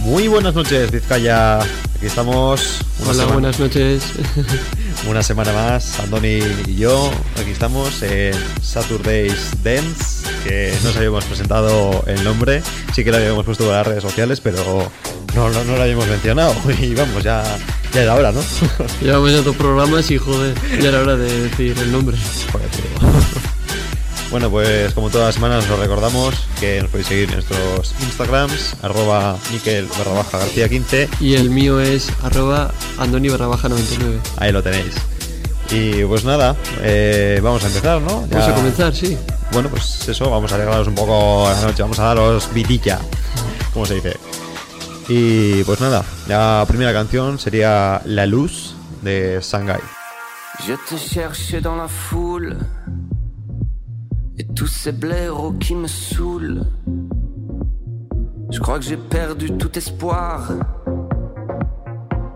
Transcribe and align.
Muy 0.00 0.28
buenas 0.28 0.54
noches, 0.54 0.90
Vizcaya. 0.90 1.60
Aquí 1.60 2.06
estamos. 2.06 2.80
Hola, 3.02 3.12
semana, 3.12 3.32
buenas 3.32 3.58
noches. 3.58 4.02
Una 5.08 5.22
semana 5.22 5.52
más, 5.52 5.98
Andoni 6.00 6.40
y 6.66 6.76
yo. 6.76 7.10
Aquí 7.40 7.50
estamos 7.50 8.02
en 8.02 8.34
Saturday's 8.62 9.50
Dance, 9.62 10.28
que 10.44 10.74
no 10.82 10.90
os 10.90 10.96
habíamos 10.96 11.24
presentado 11.24 12.04
el 12.06 12.22
nombre. 12.24 12.62
Sí 12.94 13.04
que 13.04 13.10
lo 13.10 13.16
habíamos 13.16 13.44
puesto 13.44 13.64
en 13.64 13.72
las 13.72 13.86
redes 13.86 14.02
sociales, 14.02 14.40
pero 14.40 14.90
no, 15.34 15.50
no, 15.50 15.64
no 15.64 15.76
lo 15.76 15.82
habíamos 15.82 16.06
mencionado. 16.06 16.54
Y 16.80 16.94
vamos, 16.94 17.22
ya, 17.22 17.42
ya 17.92 18.02
era 18.02 18.14
hora, 18.14 18.32
¿no? 18.32 18.40
Llevamos 19.02 19.32
ya 19.32 19.42
dos 19.42 19.56
programas 19.56 20.10
y 20.10 20.18
joder, 20.18 20.54
ya 20.80 20.88
era 20.88 21.00
hora 21.00 21.16
de 21.16 21.48
decir 21.48 21.76
el 21.78 21.90
nombre. 21.92 22.16
Joder, 22.52 22.68
tío. 22.68 23.37
Bueno, 24.30 24.50
pues 24.50 24.92
como 24.92 25.08
todas 25.08 25.28
las 25.28 25.34
semanas 25.36 25.68
os 25.70 25.78
recordamos 25.78 26.34
que 26.60 26.82
nos 26.82 26.90
podéis 26.90 27.06
seguir 27.08 27.28
en 27.30 27.34
nuestros 27.36 27.94
Instagrams, 28.02 28.74
arroba 28.82 29.38
Miquel 29.52 29.86
barra 29.98 30.12
baja 30.12 30.38
García 30.38 30.68
15, 30.68 31.08
Y 31.20 31.34
el 31.34 31.48
mío 31.48 31.80
es 31.80 32.10
arroba 32.22 32.70
andoni 32.98 33.30
barra 33.30 33.46
baja 33.46 33.68
99. 33.70 34.20
ahí 34.36 34.52
lo 34.52 34.62
tenéis. 34.62 34.94
Y 35.70 36.04
pues 36.04 36.24
nada, 36.24 36.56
eh, 36.82 37.40
vamos 37.42 37.64
a 37.64 37.68
empezar, 37.68 38.00
¿no? 38.02 38.26
Ya- 38.28 38.38
Vamos 38.38 38.48
a 38.48 38.54
comenzar, 38.54 38.94
sí. 38.94 39.16
Bueno, 39.52 39.70
pues 39.70 40.06
eso, 40.08 40.28
vamos 40.30 40.52
a 40.52 40.56
alegraros 40.56 40.88
un 40.88 40.94
poco 40.94 41.48
la 41.50 41.60
noche, 41.62 41.82
vamos 41.82 41.98
a 41.98 42.04
daros 42.04 42.52
vidilla, 42.52 42.98
como 43.72 43.86
se 43.86 43.94
dice. 43.94 44.16
Y 45.08 45.64
pues 45.64 45.80
nada, 45.80 46.04
la 46.26 46.64
primera 46.68 46.92
canción 46.92 47.38
sería 47.38 48.02
La 48.04 48.26
Luz 48.26 48.74
de 49.00 49.40
Sangai. 49.40 49.80
Je 50.66 50.76
te 50.88 50.96
cherchais 50.98 51.62
dans 51.62 51.76
la 51.78 51.86
foule 51.88 52.56
tous 54.58 54.66
ces 54.66 54.90
blaireaux 54.90 55.52
qui 55.52 55.76
me 55.76 55.86
saoulent 55.86 56.64
Je 58.50 58.58
crois 58.58 58.80
que 58.80 58.84
j'ai 58.84 58.96
perdu 58.96 59.56
tout 59.56 59.78
espoir. 59.78 60.48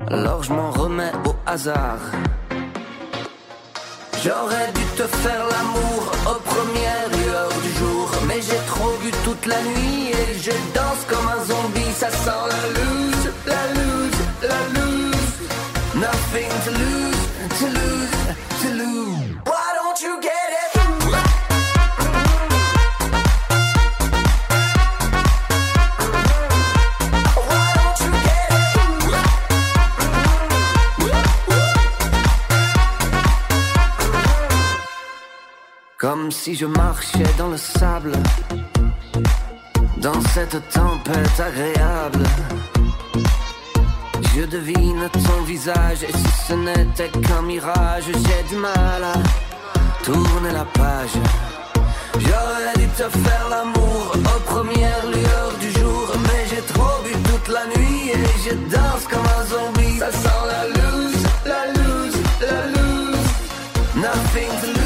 Alors 0.06 0.40
je 0.44 0.52
m'en 0.52 0.70
remets 0.70 1.10
au 1.26 1.34
hasard. 1.46 1.98
J'aurais 4.22 4.68
dû 4.72 4.84
te 4.96 5.06
faire 5.24 5.44
l'amour 5.52 6.02
aux 6.30 6.40
premières 6.52 7.08
lueurs 7.16 7.54
du 7.60 7.70
jour. 7.80 8.08
Mais 8.28 8.40
j'ai 8.40 8.62
trop 8.72 8.92
bu 9.02 9.10
toute 9.24 9.44
la 9.46 9.60
nuit 9.60 10.10
et 10.20 10.38
je 10.46 10.52
danse 10.78 11.02
comme 11.10 11.26
un 11.26 11.42
zombie. 11.50 11.92
Ça 12.02 12.10
sent 12.24 12.44
la 12.54 12.64
loose, 12.78 13.26
la 13.52 13.64
loose, 13.76 14.22
la 14.50 14.60
loose. 14.76 15.36
Nothing 16.06 16.50
to 16.66 16.70
lose, 16.82 17.22
to 17.58 17.66
lose, 17.78 18.16
to 18.62 18.68
lose. 18.80 19.22
Why 19.44 19.66
don't 19.78 20.00
you 20.00 20.20
get 20.20 20.41
Comme 36.02 36.32
si 36.32 36.56
je 36.56 36.66
marchais 36.66 37.32
dans 37.38 37.46
le 37.46 37.56
sable, 37.56 38.10
dans 39.98 40.20
cette 40.34 40.60
tempête 40.70 41.38
agréable. 41.38 42.24
Je 44.34 44.42
devine 44.46 45.08
ton 45.12 45.42
visage 45.44 46.02
et 46.02 46.12
si 46.12 46.48
ce 46.48 46.54
n'était 46.54 47.08
qu'un 47.08 47.42
mirage, 47.42 48.06
j'ai 48.06 48.42
du 48.48 48.56
mal 48.56 49.04
à 49.04 49.14
tourner 50.02 50.50
la 50.52 50.64
page. 50.64 51.14
J'aurais 52.18 52.74
dû 52.78 52.88
te 52.88 53.08
faire 53.08 53.46
l'amour 53.48 54.12
aux 54.16 54.40
premières 54.52 55.06
lueurs 55.06 55.56
du 55.60 55.70
jour, 55.70 56.12
mais 56.24 56.46
j'ai 56.50 56.62
trop 56.74 56.98
bu 57.04 57.12
toute 57.30 57.46
la 57.46 57.64
nuit 57.76 58.10
et 58.10 58.26
je 58.44 58.54
danse 58.74 59.04
comme 59.08 59.28
un 59.38 59.44
zombie. 59.54 59.98
Ça 60.00 60.10
sent 60.10 60.42
la 60.48 60.66
loose, 60.66 61.24
la 61.46 61.66
loose, 61.76 62.16
la 62.40 62.66
loose. 62.74 62.92
Nothing 63.94 64.50
to 64.60 64.66
lose, 64.66 64.81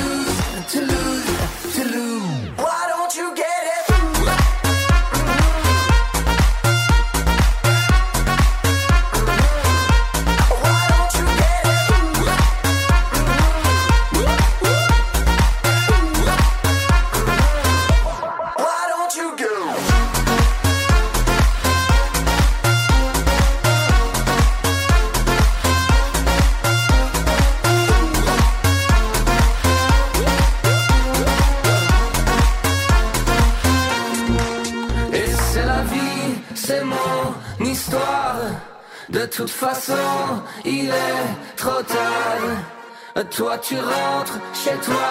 façon, 39.69 40.43
il 40.65 40.89
est 40.89 41.57
trop 41.57 41.83
tard. 41.83 43.25
Toi 43.31 43.59
tu 43.59 43.77
rentres 43.77 44.39
chez 44.55 44.77
toi, 44.87 45.09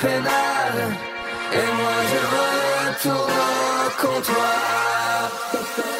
pénal. 0.00 0.74
Et 1.52 1.68
moi 1.78 1.96
je 2.10 2.20
retourne 2.34 3.40
au 3.86 4.06
comptoir. 4.06 5.30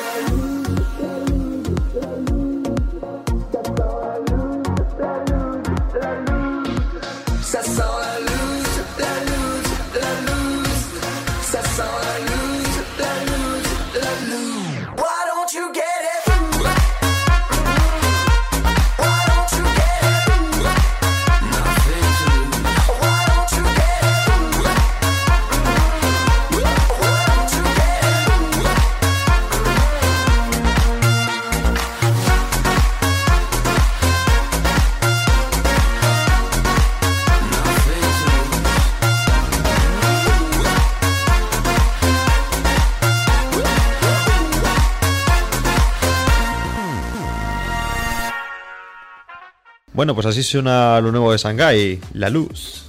Bueno, 50.05 50.17
pues 50.17 50.27
así 50.27 50.43
suena 50.43 51.01
lo 51.01 51.11
nuevo 51.13 51.33
de 51.33 51.39
Sangai, 51.39 51.99
La 52.13 52.29
Luz. 52.29 52.83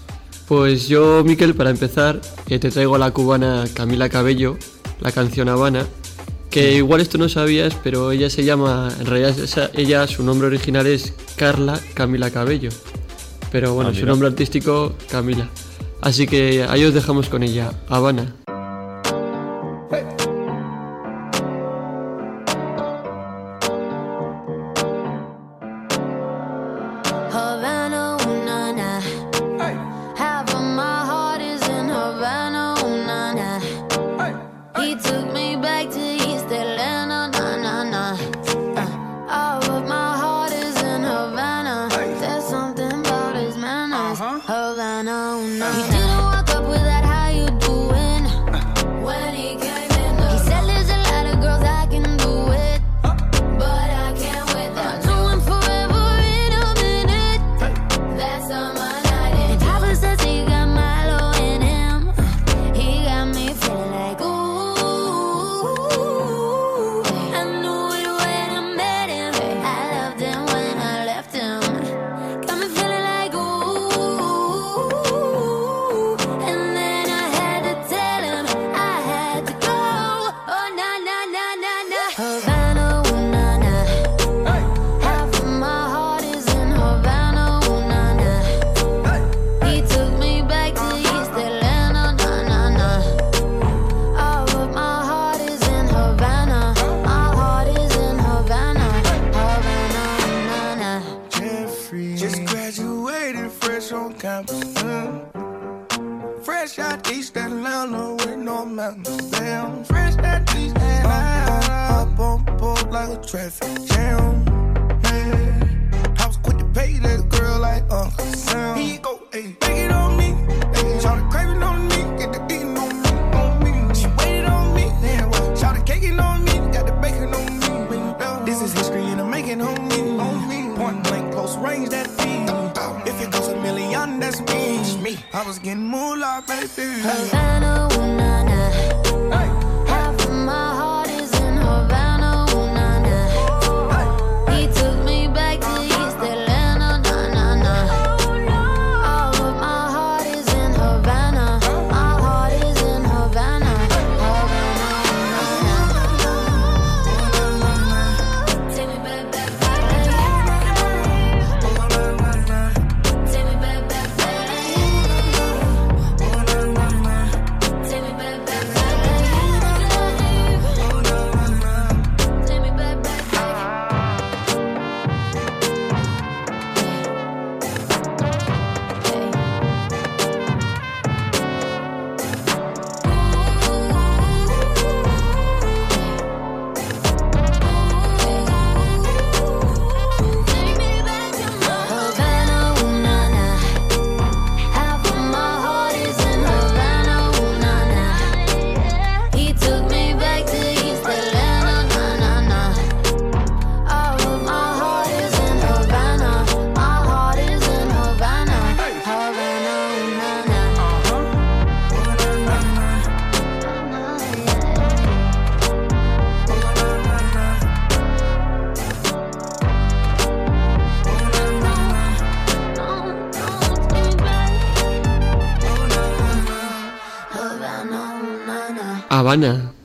Pues 0.49 0.89
yo, 0.89 1.23
Miquel, 1.23 1.55
para 1.55 1.69
empezar, 1.69 2.19
eh, 2.49 2.59
te 2.59 2.69
traigo 2.69 2.95
a 2.95 2.97
la 2.97 3.11
cubana 3.11 3.63
Camila 3.73 4.09
Cabello, 4.09 4.57
la 4.99 5.13
canción 5.13 5.47
Habana, 5.47 5.85
que 6.49 6.73
igual 6.73 6.99
esto 6.99 7.17
no 7.17 7.29
sabías, 7.29 7.73
pero 7.81 8.11
ella 8.11 8.29
se 8.29 8.43
llama, 8.43 8.91
en 8.99 9.05
realidad 9.05 9.33
ella, 9.75 10.07
su 10.07 10.23
nombre 10.23 10.47
original 10.47 10.87
es 10.87 11.13
Carla 11.37 11.79
Camila 11.93 12.31
Cabello, 12.31 12.71
pero 13.49 13.73
bueno, 13.73 13.91
Ah, 13.93 13.97
su 13.97 14.05
nombre 14.05 14.27
artístico 14.27 14.93
Camila. 15.09 15.47
Así 16.01 16.27
que 16.27 16.65
ahí 16.67 16.83
os 16.83 16.93
dejamos 16.93 17.29
con 17.29 17.43
ella, 17.43 17.71
Habana. 17.87 18.35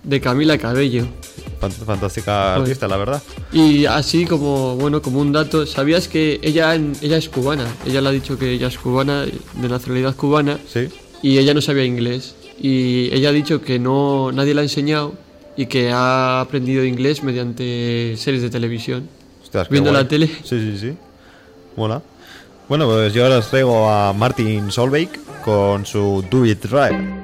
De 0.02 0.20
Camila 0.20 0.56
Cabello. 0.58 1.06
Fantástica 1.60 2.54
artista, 2.54 2.88
la 2.88 2.96
verdad. 2.96 3.22
Y 3.52 3.84
así 3.84 4.24
como, 4.24 4.76
bueno, 4.76 5.02
como 5.02 5.20
un 5.20 5.32
dato, 5.32 5.66
¿sabías 5.66 6.08
que 6.08 6.40
ella, 6.42 6.74
ella 6.74 7.16
es 7.16 7.28
cubana? 7.28 7.66
Ella 7.86 8.00
le 8.00 8.08
ha 8.08 8.12
dicho 8.12 8.38
que 8.38 8.52
ella 8.52 8.68
es 8.68 8.78
cubana, 8.78 9.26
de 9.26 9.68
nacionalidad 9.68 10.16
cubana. 10.16 10.58
Sí. 10.66 10.88
Y 11.22 11.38
ella 11.38 11.52
no 11.52 11.60
sabía 11.60 11.84
inglés. 11.84 12.34
Y 12.58 13.12
ella 13.12 13.28
ha 13.28 13.32
dicho 13.32 13.60
que 13.60 13.78
no, 13.78 14.32
nadie 14.32 14.54
la 14.54 14.62
ha 14.62 14.64
enseñado 14.64 15.14
y 15.56 15.66
que 15.66 15.90
ha 15.90 16.40
aprendido 16.40 16.84
inglés 16.84 17.22
mediante 17.22 18.14
series 18.16 18.42
de 18.42 18.50
televisión. 18.50 19.08
Viendo 19.68 19.92
la 19.92 20.06
tele. 20.06 20.28
Sí, 20.44 20.60
sí, 20.60 20.78
sí. 20.78 20.94
Mola. 21.76 22.00
Bueno, 22.68 22.86
pues 22.86 23.12
yo 23.12 23.24
ahora 23.24 23.38
os 23.38 23.48
traigo 23.48 23.90
a 23.90 24.12
Martin 24.12 24.70
Solveig 24.70 25.10
con 25.44 25.84
su 25.84 26.24
Do 26.30 26.46
It 26.46 26.64
Right. 26.66 27.19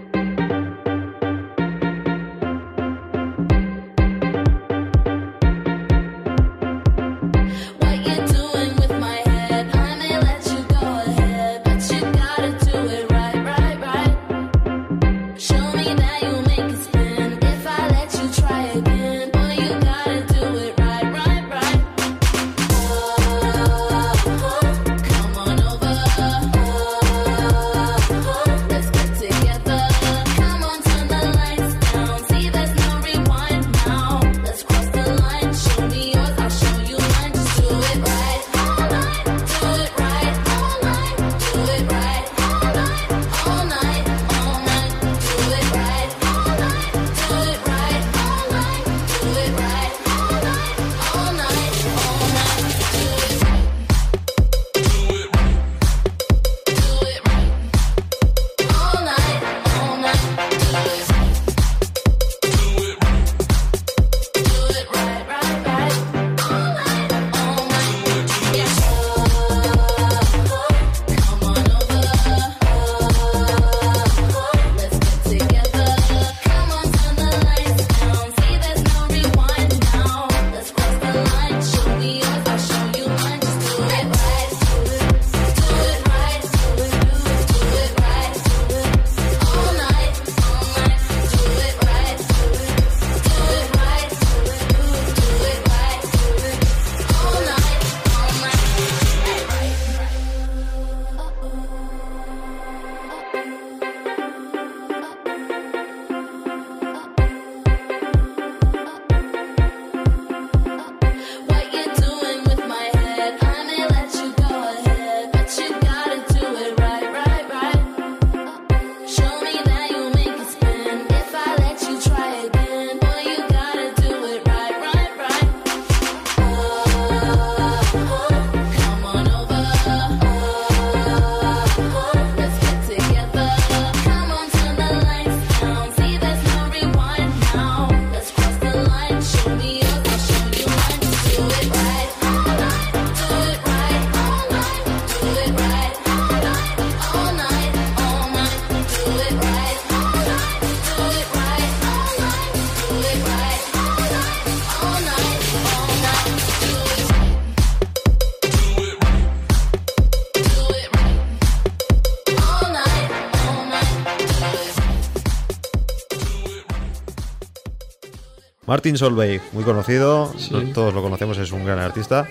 Martin 168.77 168.99
Solveig, 168.99 169.41
muy 169.53 169.65
conocido, 169.65 170.31
Sí. 170.37 170.53
todos 170.75 170.93
lo 170.93 171.01
conocemos, 171.01 171.39
es 171.39 171.51
un 171.51 171.65
gran 171.65 171.79
artista. 171.79 172.29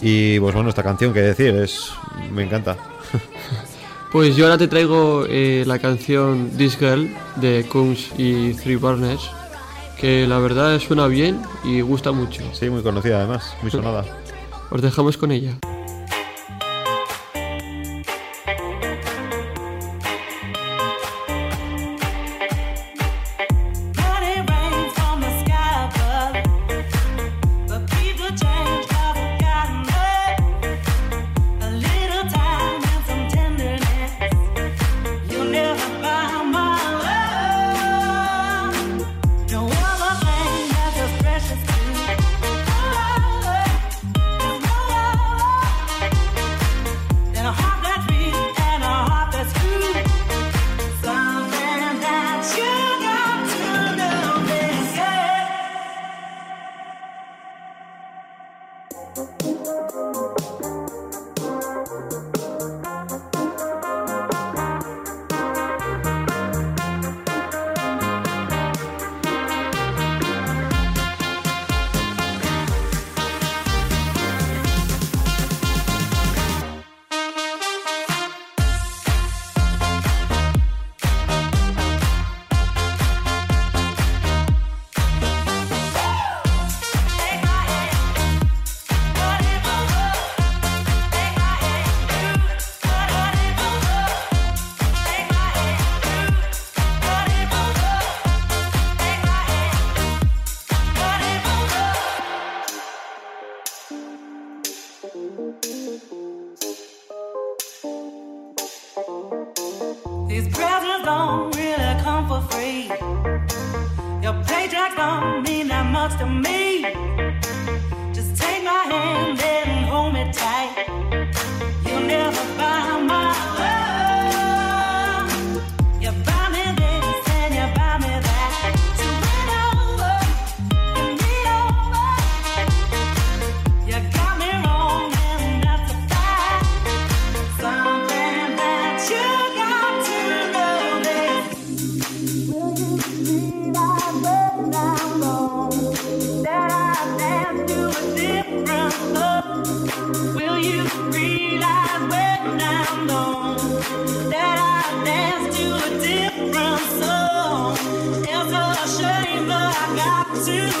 Y 0.00 0.38
pues 0.38 0.54
bueno, 0.54 0.68
esta 0.68 0.84
canción, 0.84 1.12
que 1.12 1.20
decir, 1.20 1.56
es 1.56 1.90
me 2.32 2.44
encanta. 2.44 2.76
Pues 4.12 4.36
yo 4.36 4.44
ahora 4.44 4.58
te 4.58 4.68
traigo 4.68 5.24
eh, 5.26 5.64
la 5.66 5.78
canción 5.78 6.50
This 6.58 6.76
Girl 6.78 7.08
de 7.36 7.64
Kunz 7.66 8.10
y 8.18 8.52
Three 8.52 8.76
Burners, 8.76 9.22
que 9.98 10.26
la 10.28 10.38
verdad 10.38 10.78
suena 10.78 11.06
bien 11.06 11.40
y 11.64 11.80
gusta 11.80 12.12
mucho. 12.12 12.42
Sí, 12.52 12.68
muy 12.68 12.82
conocida 12.82 13.16
además, 13.20 13.56
muy 13.62 13.70
sonada. 13.70 14.04
Os 14.70 14.82
dejamos 14.82 15.16
con 15.16 15.32
ella. 15.32 15.56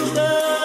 love. 0.00 0.61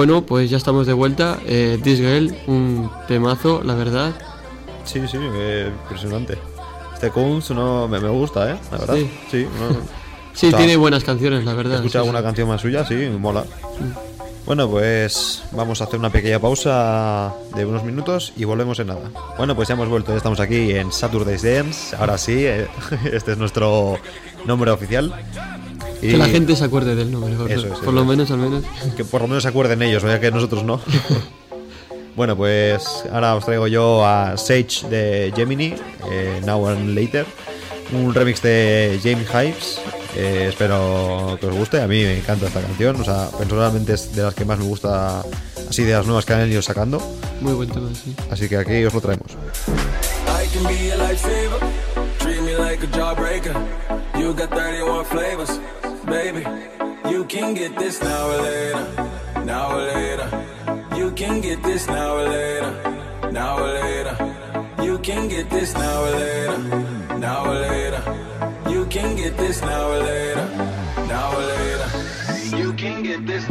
Bueno, 0.00 0.22
pues 0.22 0.48
ya 0.48 0.56
estamos 0.56 0.86
de 0.86 0.94
vuelta. 0.94 1.38
Eh, 1.44 1.78
This 1.84 1.98
Girl, 1.98 2.34
un 2.46 2.90
temazo, 3.06 3.60
la 3.62 3.74
verdad. 3.74 4.12
Sí, 4.84 4.98
sí, 5.06 5.18
eh, 5.20 5.70
impresionante. 5.82 6.38
Este 6.94 7.10
Kunz 7.10 7.50
no, 7.50 7.86
me, 7.86 8.00
me 8.00 8.08
gusta, 8.08 8.50
¿eh? 8.50 8.56
La 8.72 8.78
verdad. 8.78 8.94
Sí. 8.94 9.10
Sí, 9.30 9.46
no- 9.60 9.76
Sí, 10.32 10.46
O 10.46 10.50
sea, 10.52 10.58
tiene 10.58 10.78
buenas 10.78 11.04
canciones, 11.04 11.44
la 11.44 11.52
verdad. 11.52 11.74
Escucha 11.74 11.92
sí, 11.92 11.98
alguna 11.98 12.20
sí. 12.20 12.24
canción 12.24 12.48
más 12.48 12.62
suya, 12.62 12.86
sí, 12.86 12.94
mola. 13.18 13.44
Bueno, 14.46 14.70
pues 14.70 15.42
vamos 15.52 15.82
a 15.82 15.84
hacer 15.84 15.98
una 15.98 16.08
pequeña 16.08 16.38
pausa 16.38 17.34
de 17.54 17.66
unos 17.66 17.84
minutos 17.84 18.32
y 18.38 18.44
volvemos 18.44 18.78
en 18.78 18.86
nada. 18.86 19.10
Bueno, 19.36 19.54
pues 19.54 19.68
ya 19.68 19.74
hemos 19.74 19.90
vuelto, 19.90 20.12
ya 20.12 20.16
estamos 20.16 20.40
aquí 20.40 20.70
en 20.70 20.92
Saturday's 20.92 21.42
Dance. 21.42 21.94
Ahora 21.94 22.16
sí, 22.16 22.46
eh, 22.46 22.68
este 23.12 23.32
es 23.32 23.36
nuestro 23.36 23.98
nombre 24.46 24.70
oficial. 24.70 25.12
Y 26.02 26.10
Que 26.12 26.16
la 26.16 26.26
gente 26.26 26.56
se 26.56 26.64
acuerde 26.64 26.94
del 26.94 27.10
nombre, 27.12 27.34
por, 27.34 27.50
Eso 27.50 27.66
es, 27.66 27.72
por 27.74 27.82
eso 27.82 27.92
lo 27.92 28.00
es. 28.02 28.06
menos, 28.06 28.30
al 28.30 28.38
menos. 28.38 28.64
que 28.96 29.04
por 29.04 29.20
lo 29.22 29.28
menos 29.28 29.42
se 29.42 29.48
acuerden 29.48 29.82
ellos, 29.82 30.02
ya 30.02 30.18
que 30.20 30.30
nosotros 30.30 30.64
no. 30.64 30.80
bueno, 32.16 32.36
pues 32.36 32.82
ahora 33.12 33.34
os 33.36 33.44
traigo 33.44 33.66
yo 33.66 34.04
a 34.04 34.36
Sage 34.36 34.88
de 34.88 35.32
Gemini, 35.36 35.74
eh, 36.10 36.40
Now 36.44 36.68
and 36.68 36.94
Later, 36.94 37.26
un 37.92 38.14
remix 38.14 38.40
de 38.42 38.98
James 39.02 39.28
Hives. 39.28 39.80
eh, 40.16 40.46
espero 40.48 41.36
que 41.40 41.46
os 41.46 41.54
guste, 41.54 41.80
a 41.80 41.86
mí 41.86 42.02
me 42.02 42.18
encanta 42.18 42.46
esta 42.46 42.60
canción, 42.60 43.00
o 43.00 43.04
sea, 43.04 43.28
personalmente 43.38 43.92
es 43.94 44.14
de 44.14 44.22
las 44.22 44.34
que 44.34 44.44
más 44.44 44.58
me 44.58 44.64
gusta, 44.64 45.22
así 45.68 45.84
de 45.84 45.92
las 45.92 46.06
nuevas 46.06 46.24
que 46.24 46.32
han 46.32 46.50
ido 46.50 46.62
sacando, 46.62 47.00
Muy 47.40 47.52
buen 47.52 47.68
tema, 47.70 47.88
sí. 47.94 48.14
así 48.30 48.48
que 48.48 48.56
aquí 48.56 48.84
os 48.84 48.94
lo 48.94 49.00
traemos. 49.00 49.32
I 50.26 50.46
can 50.52 50.64
be 50.64 50.90
a 56.10 56.18
lifesaver. 56.18 56.32
Treat 56.32 56.34
me 56.34 56.50
like 56.50 56.60
a 56.60 56.82
jawbreaker. 56.82 57.10
You 57.10 57.10
got 57.10 57.10
31 57.10 57.10
flavors, 57.10 57.10
baby. 57.10 57.10
You 57.10 57.24
can 57.24 57.54
get 57.54 57.76
this 57.78 58.00
now 58.02 58.28
or 58.28 58.42
later. 58.42 59.44
Now 59.44 59.76
or 59.76 59.82
later. 59.82 60.46
You 60.96 61.10
can 61.12 61.40
get 61.40 61.62
this 61.62 61.86
now 61.86 62.16
or 62.16 62.28
later. 62.28 62.72
Now 63.32 63.58
or 63.58 63.68
later. 63.68 64.16
You 64.82 64.98
can 64.98 65.28
get 65.28 65.50
this 65.50 65.74
now 65.74 66.02
or 66.02 66.10
later. 66.10 66.58
Now 67.18 67.44
or 67.44 67.54
later. 67.54 68.02
You 68.70 68.86
can 68.86 69.16
get 69.16 69.36
this 69.36 69.60
now 69.62 69.90
or 69.90 69.98
later. 69.98 70.46
Now 71.08 71.36
or 71.36 71.42
later. 71.42 72.56
You 72.56 72.72
can 72.74 73.02
get 73.02 73.26
this. 73.26 73.44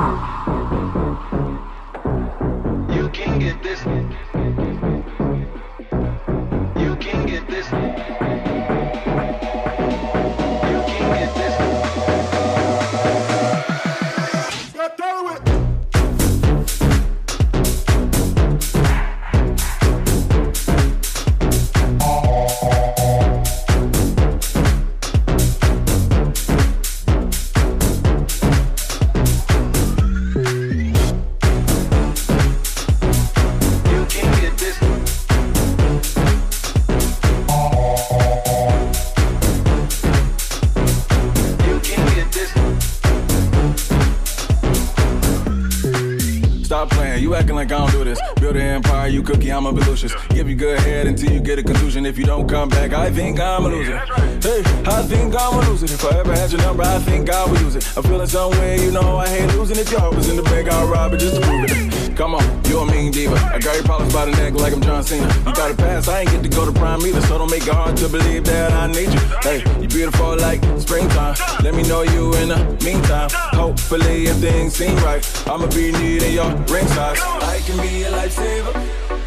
Don't 52.29 52.47
come 52.47 52.69
back, 52.69 52.93
I 52.93 53.09
think 53.09 53.39
I'm 53.39 53.65
a 53.65 53.69
loser. 53.69 53.97
Hey, 53.97 54.61
I 54.85 55.01
think 55.01 55.33
I'm 55.35 55.53
a 55.57 55.61
loser. 55.67 55.85
If 55.85 56.05
I 56.05 56.19
ever 56.19 56.31
had 56.31 56.51
your 56.51 56.61
number, 56.61 56.83
I 56.83 56.99
think 56.99 57.27
I 57.27 57.43
would 57.49 57.59
use 57.59 57.75
it. 57.75 57.97
I'm 57.97 58.03
feeling 58.03 58.27
some 58.27 58.51
way, 58.51 58.79
you 58.79 58.91
know 58.91 59.17
I 59.17 59.27
hate 59.27 59.47
losing. 59.55 59.77
If 59.77 59.89
your 59.89 59.99
heart 60.01 60.15
was 60.15 60.29
in 60.29 60.35
the 60.35 60.43
bank, 60.43 60.69
I'll 60.69 60.87
rob 60.87 61.11
it 61.13 61.21
just 61.21 61.35
to 61.37 61.41
prove 61.41 61.65
it. 61.65 62.15
Come 62.15 62.35
on, 62.35 62.45
you 62.65 62.77
a 62.77 62.85
mean 62.85 63.11
diva. 63.11 63.33
I 63.33 63.57
got 63.57 63.73
your 63.73 63.83
problems 63.83 64.13
by 64.13 64.25
the 64.25 64.31
neck 64.33 64.53
like 64.53 64.73
I'm 64.73 64.81
John 64.81 65.03
Cena. 65.03 65.25
You 65.25 65.55
got 65.55 65.71
a 65.71 65.73
pass, 65.73 66.07
I 66.07 66.21
ain't 66.21 66.29
get 66.29 66.43
to 66.43 66.49
go 66.49 66.67
to 66.67 66.71
prime 66.71 67.01
either, 67.01 67.21
so 67.21 67.39
don't 67.39 67.49
make 67.49 67.65
it 67.65 67.73
hard 67.73 67.97
to 67.97 68.07
believe 68.07 68.43
that 68.43 68.73
I 68.73 68.85
need 68.85 69.11
you. 69.11 69.21
Hey, 69.41 69.63
you 69.81 69.87
beautiful 69.87 70.37
like 70.37 70.61
springtime. 70.79 71.35
Let 71.63 71.73
me 71.73 71.81
know 71.81 72.03
you 72.03 72.35
in 72.35 72.49
the 72.49 72.59
meantime. 72.85 73.29
Hopefully, 73.57 74.27
if 74.27 74.37
things 74.37 74.75
seem 74.75 74.95
right, 74.97 75.25
I'ma 75.47 75.65
be 75.65 75.91
needing 75.93 76.33
your 76.33 76.51
ring 76.69 76.87
size. 76.89 77.19
I 77.19 77.59
can 77.65 77.77
be 77.81 78.03
a 78.03 78.11
lifesaver. 78.11 78.73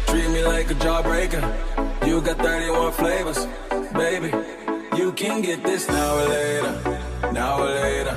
Treat 0.07 0.29
me 0.29 0.45
like 0.45 0.71
a 0.71 0.75
jawbreaker. 0.75 1.72
You 2.05 2.21
got 2.21 2.37
31 2.37 2.91
flavors, 2.93 3.47
baby. 3.93 4.31
You 4.97 5.13
can 5.13 5.41
get 5.41 5.63
this 5.63 5.87
now 5.87 6.17
or 6.17 6.27
later, 6.27 6.99
now 7.31 7.61
or 7.61 7.69
later. 7.69 8.15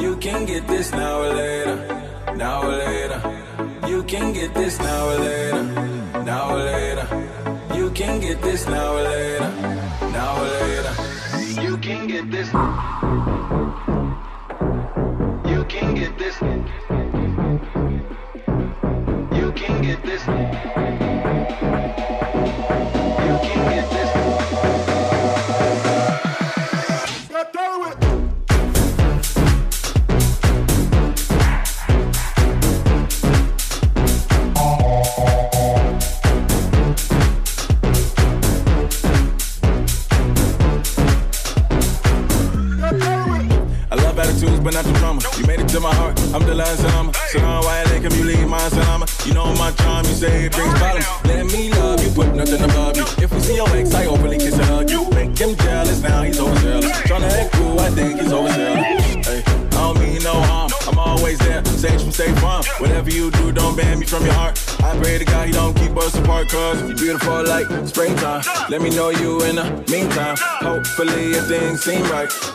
You 0.00 0.16
can 0.16 0.46
get 0.46 0.66
this 0.66 0.90
now 0.92 1.20
or 1.20 1.34
later, 1.34 1.76
now 2.34 2.62
or 2.62 2.72
later. 2.72 3.20
You 3.86 4.02
can 4.04 4.32
get 4.32 4.54
this 4.54 4.78
now 4.78 5.08
or 5.08 5.18
later, 5.18 5.62
now 6.24 6.54
or 6.54 6.62
later. 6.64 7.06
You 7.74 7.90
can 7.90 8.20
get 8.20 8.40
this 8.40 8.66
now 8.66 8.94
or 8.94 9.02
later, 9.02 9.50
now 10.12 10.40
or 10.42 10.48
later. 10.48 10.94
You 11.62 11.76
can 11.76 12.06
get 12.06 12.30
this. 12.30 12.50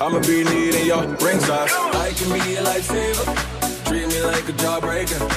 I'ma 0.01 0.19
be 0.19 0.43
needing 0.43 0.85
your 0.87 1.03
ring 1.03 1.39
size. 1.39 1.71
I 1.71 2.11
can 2.15 2.31
be 2.33 2.55
a 2.55 2.63
lifesaver. 2.63 3.85
Treat 3.85 4.07
me 4.07 4.21
like 4.23 4.47
a 4.49 4.51
jawbreaker. 4.51 5.34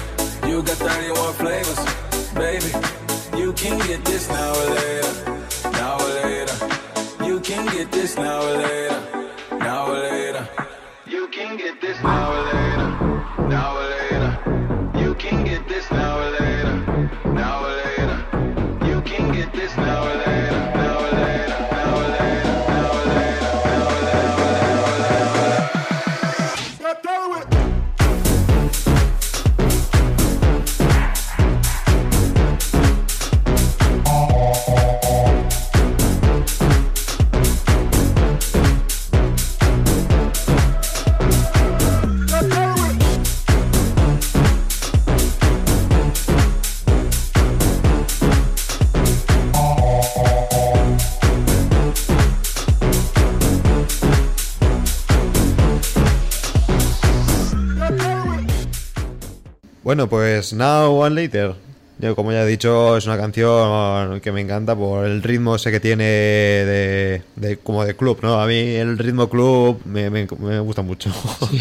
Bueno, 59.89 60.07
pues 60.07 60.53
Now 60.53 60.93
One 61.01 61.15
Later. 61.23 61.55
Yo, 61.99 62.15
como 62.15 62.31
ya 62.31 62.43
he 62.43 62.47
dicho, 62.47 62.99
es 62.99 63.07
una 63.07 63.17
canción 63.17 64.21
que 64.21 64.31
me 64.33 64.43
encanta 64.43 64.77
por 64.77 65.07
el 65.07 65.23
ritmo 65.23 65.57
ese 65.57 65.71
que 65.71 65.81
tiene 65.81 66.05
de, 66.05 67.23
de- 67.37 67.57
como 67.57 67.87
de 67.87 67.97
club, 67.97 68.19
¿no? 68.21 68.39
A 68.39 68.47
mí 68.47 68.53
el 68.55 68.99
ritmo 68.99 69.31
club 69.31 69.81
me, 69.87 70.11
me- 70.11 70.27
me 70.41 70.61
gusta 70.61 70.83
mucho. 70.83 71.11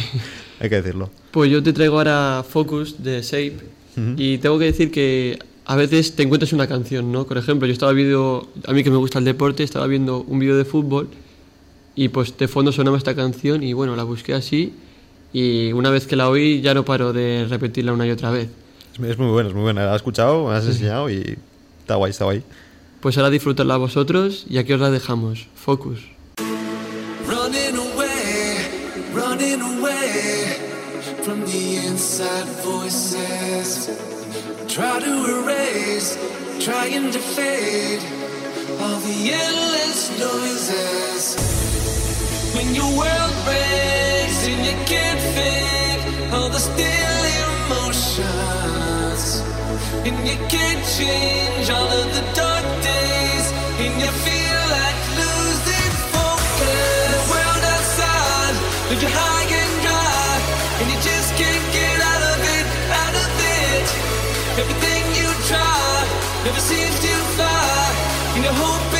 Hay 0.59 0.67
que 0.67 0.75
decirlo. 0.75 1.09
Pues 1.31 1.49
yo 1.49 1.63
te 1.63 1.71
traigo 1.71 1.99
ahora 1.99 2.43
Focus 2.45 3.01
de 3.01 3.21
Shape 3.21 3.59
y 4.17 4.39
tengo 4.39 4.59
que 4.59 4.65
decir 4.65 4.91
que 4.91 5.39
a 5.63 5.77
veces 5.77 6.13
te 6.13 6.23
encuentras 6.23 6.51
una 6.51 6.67
canción, 6.67 7.09
¿no? 7.13 7.25
Por 7.25 7.37
ejemplo, 7.37 7.65
yo 7.65 7.71
estaba 7.71 7.93
viendo, 7.93 8.51
a 8.67 8.73
mí 8.73 8.83
que 8.83 8.91
me 8.91 8.97
gusta 8.97 9.19
el 9.19 9.23
deporte, 9.25 9.63
estaba 9.63 9.87
viendo 9.87 10.19
un 10.27 10.37
vídeo 10.39 10.57
de 10.57 10.65
fútbol 10.65 11.07
y 11.95 12.09
pues 12.09 12.37
de 12.37 12.49
fondo 12.49 12.73
sonaba 12.73 12.97
esta 12.97 13.15
canción 13.15 13.63
y 13.63 13.71
bueno, 13.71 13.95
la 13.95 14.03
busqué 14.03 14.33
así 14.33 14.73
y 15.39 15.71
una 15.71 15.91
vez 15.91 16.08
que 16.08 16.15
la 16.15 16.30
oí 16.30 16.62
ya 16.62 16.73
no 16.73 16.84
paro 16.84 17.13
de 17.13 17.45
repetirla 17.47 17.93
una 17.93 18.08
y 18.08 18.10
otra 18.10 18.32
vez. 18.32 18.50
Es, 18.93 19.19
muy 19.19 19.28
buena, 19.28 19.50
es 19.50 19.54
muy 19.54 19.62
buena. 19.62 19.86
La 19.86 19.91
has 19.91 19.97
escuchado, 19.97 20.45
me 20.45 20.52
la 20.52 20.58
has 20.58 20.65
enseñado 20.65 21.12
y 21.12 21.38
está 21.80 21.93
guay, 21.93 22.10
está 22.10 22.26
guay. 22.26 22.41
Pues 23.02 23.19
ahora 23.19 23.30
disfrutarla 23.30 23.78
vosotros 23.78 24.47
y 24.50 24.58
aquí 24.58 24.73
os 24.73 24.80
la 24.80 24.89
dejamos. 24.89 25.45
Focus. 25.54 26.00
Running 27.28 27.78
away, 27.78 28.65
running 29.13 29.62
away 29.62 30.58
from 31.21 31.45
the 31.45 31.86
inside 31.86 32.47
voices. 32.63 33.91
Try 34.67 35.00
to 35.02 35.43
erase, 35.43 36.17
trying 36.60 37.12
to 37.12 37.19
fade 37.19 38.02
all 38.82 39.00
the 39.02 39.34
endless 39.34 40.10
noises. 40.19 41.66
When 42.58 42.74
your 42.74 42.89
world 42.89 43.36
breaks 43.46 44.48
and 44.50 44.65
you 44.65 44.74
can't 44.89 45.22
fake 45.38 46.02
all 46.34 46.50
the 46.50 46.58
still 46.58 47.24
emotions. 47.38 48.26
And 50.02 50.17
you 50.26 50.38
can't 50.50 50.82
change 50.98 51.70
all 51.70 51.86
of 51.86 52.08
the 52.17 52.24
dark 52.34 52.65
days, 52.82 53.46
and 53.78 53.93
you 54.02 54.10
feel 54.26 54.62
like 54.74 54.98
losing 55.22 55.93
focus. 56.10 57.13
The 57.13 57.22
world 57.30 57.63
outside, 57.76 58.56
leave 58.89 59.04
you 59.06 59.12
high 59.22 59.46
and 59.62 59.74
dry, 59.86 60.41
and 60.82 60.89
you 60.89 60.98
just 61.06 61.30
can't 61.38 61.65
get 61.78 61.98
out 62.12 62.24
of 62.34 62.41
it, 62.58 62.65
out 62.89 63.15
of 63.22 63.32
it. 63.62 63.86
Everything 64.65 65.04
you 65.13 65.30
try 65.46 66.10
never 66.41 66.62
seems 66.72 66.98
to 67.06 67.13
fly, 67.38 67.86
and 68.34 68.41
your 68.50 68.58
hope 68.58 68.96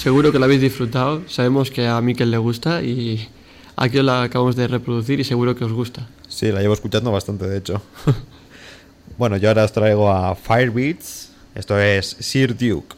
seguro 0.00 0.32
que 0.32 0.38
lo 0.38 0.46
habéis 0.46 0.62
disfrutado. 0.62 1.22
Sabemos 1.28 1.70
que 1.70 1.86
a 1.86 2.00
Mikel 2.00 2.30
le 2.30 2.38
gusta 2.38 2.82
y 2.82 3.28
aquí 3.76 4.00
la 4.02 4.22
acabamos 4.22 4.56
de 4.56 4.66
reproducir 4.66 5.20
y 5.20 5.24
seguro 5.24 5.54
que 5.54 5.64
os 5.64 5.72
gusta. 5.72 6.08
Sí, 6.28 6.50
la 6.50 6.60
llevo 6.60 6.74
escuchando 6.74 7.12
bastante, 7.12 7.46
de 7.46 7.58
hecho. 7.58 7.82
bueno, 9.18 9.36
yo 9.36 9.48
ahora 9.48 9.64
os 9.64 9.72
traigo 9.72 10.10
a 10.10 10.34
Firebeats. 10.34 11.32
Esto 11.54 11.78
es 11.78 12.16
Sir 12.18 12.56
Duke. 12.56 12.96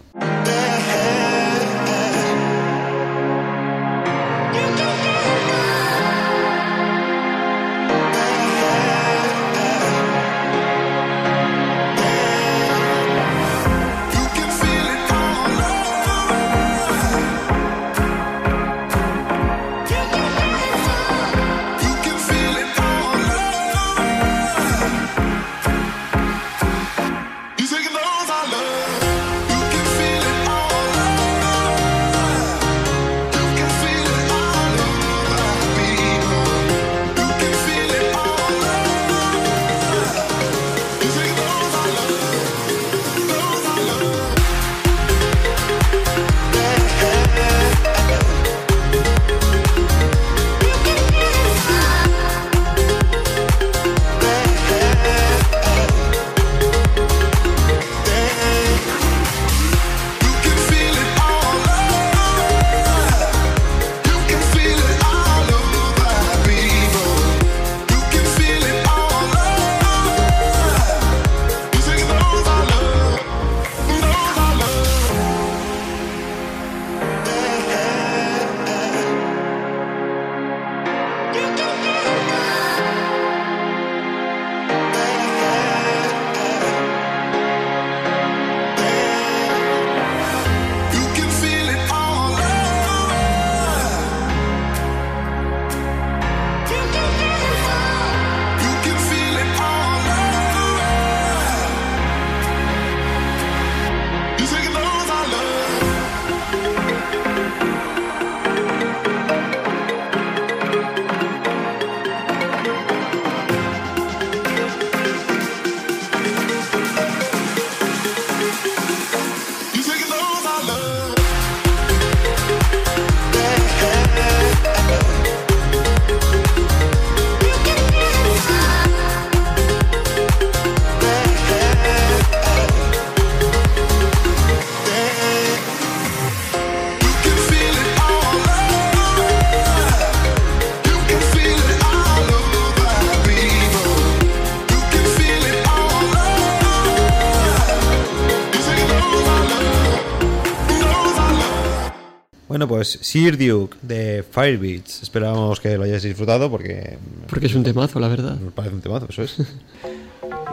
Bueno, 152.63 152.77
pues 152.77 152.97
Sir 153.03 153.37
Duke 153.37 153.77
de 153.83 154.23
Firebeats. 154.31 155.03
Esperamos 155.03 155.59
que 155.59 155.77
lo 155.77 155.83
hayáis 155.83 156.05
disfrutado 156.05 156.49
porque 156.49 156.97
Porque 157.29 157.47
es 157.47 157.55
un 157.57 157.65
temazo, 157.65 157.99
la 157.99 158.07
verdad. 158.07 158.37
nos 158.39 158.53
parece 158.53 158.77
un 158.77 158.81
temazo, 158.81 159.07
eso 159.11 159.23
es. 159.25 159.35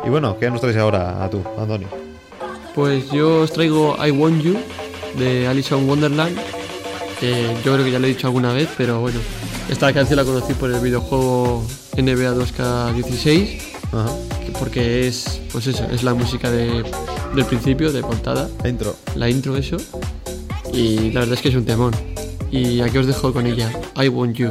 y 0.04 0.10
bueno, 0.10 0.36
¿qué 0.40 0.50
nos 0.50 0.60
traes 0.60 0.78
ahora 0.78 1.24
a 1.24 1.30
tú, 1.30 1.44
Antonio? 1.60 1.88
Pues 2.74 3.12
yo 3.12 3.42
os 3.42 3.54
traigo 3.54 3.96
I 4.04 4.10
Want 4.10 4.42
You 4.42 4.58
de 5.20 5.46
Alice 5.48 5.76
in 5.78 5.88
Wonderland. 5.88 6.36
que 7.20 7.54
yo 7.64 7.74
creo 7.74 7.84
que 7.86 7.92
ya 7.92 8.00
lo 8.00 8.08
he 8.08 8.10
dicho 8.10 8.26
alguna 8.26 8.54
vez, 8.54 8.70
pero 8.76 9.02
bueno, 9.02 9.20
esta 9.70 9.94
canción 9.94 10.18
la 10.18 10.24
conocí 10.26 10.54
por 10.56 10.72
el 10.72 10.80
videojuego 10.80 11.64
NBA 11.96 12.34
2K16, 12.34 13.60
Ajá. 13.92 14.10
que- 14.44 14.52
porque 14.54 15.08
es, 15.08 15.40
pues 15.52 15.68
eso, 15.68 15.86
es 15.92 16.02
la 16.02 16.16
música 16.16 16.50
de- 16.50 16.84
del 17.36 17.46
principio, 17.46 17.92
de 17.92 18.02
portada, 18.02 18.50
Intro. 18.66 18.96
la 19.16 19.30
intro 19.30 19.56
eso. 19.58 19.78
Y 20.74 21.12
la 21.12 21.22
verdad 21.22 21.36
es 21.36 21.42
que 21.42 21.50
es 21.50 21.56
un 21.56 21.66
temón. 21.66 21.94
Y 22.52 22.82
aquí 22.82 22.98
os 22.98 23.08
dejo 23.08 23.32
con 23.32 23.46
ella, 23.46 23.72
I 23.96 24.08
Want 24.08 24.36
You. 24.36 24.50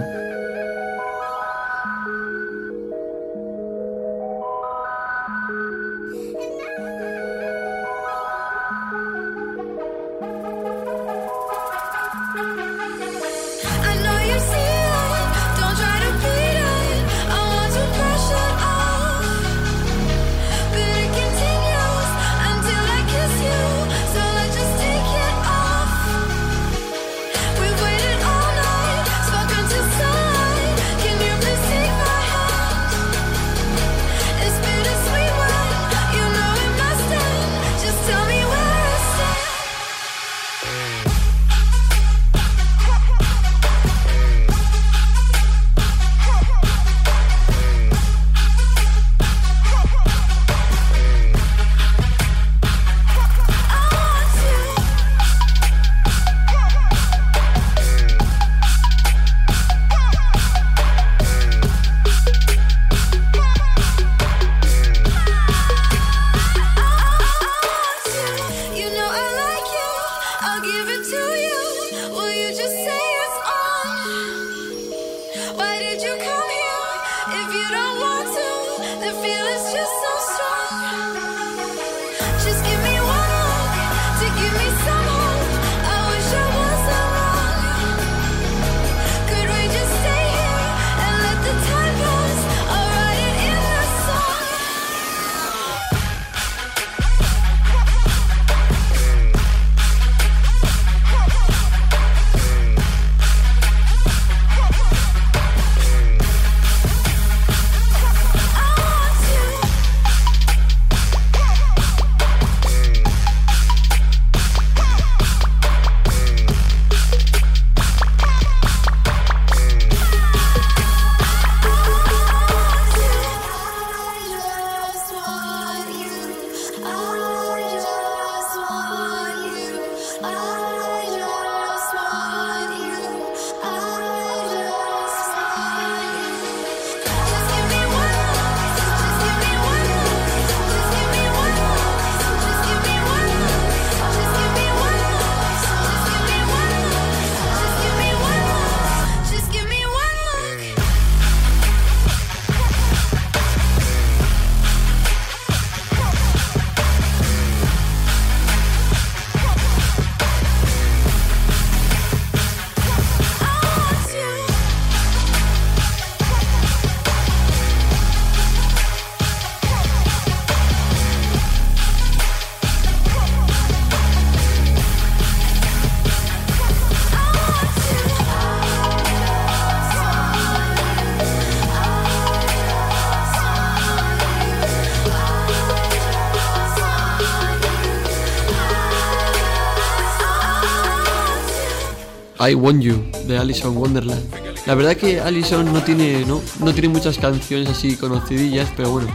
I 192.49 192.55
Want 192.55 192.83
You 192.83 193.03
de 193.27 193.39
Alison 193.39 193.77
Wonderland. 193.77 194.23
La 194.67 194.75
verdad 194.75 194.97
que 194.97 195.21
Alison 195.21 195.73
no 195.73 195.83
tiene, 195.83 196.25
no, 196.27 196.41
no 196.61 196.73
tiene 196.73 196.89
muchas 196.89 197.19
canciones 197.19 197.69
así 197.69 197.97
conocidillas, 197.97 198.69
pero 198.77 198.91
bueno, 198.91 199.09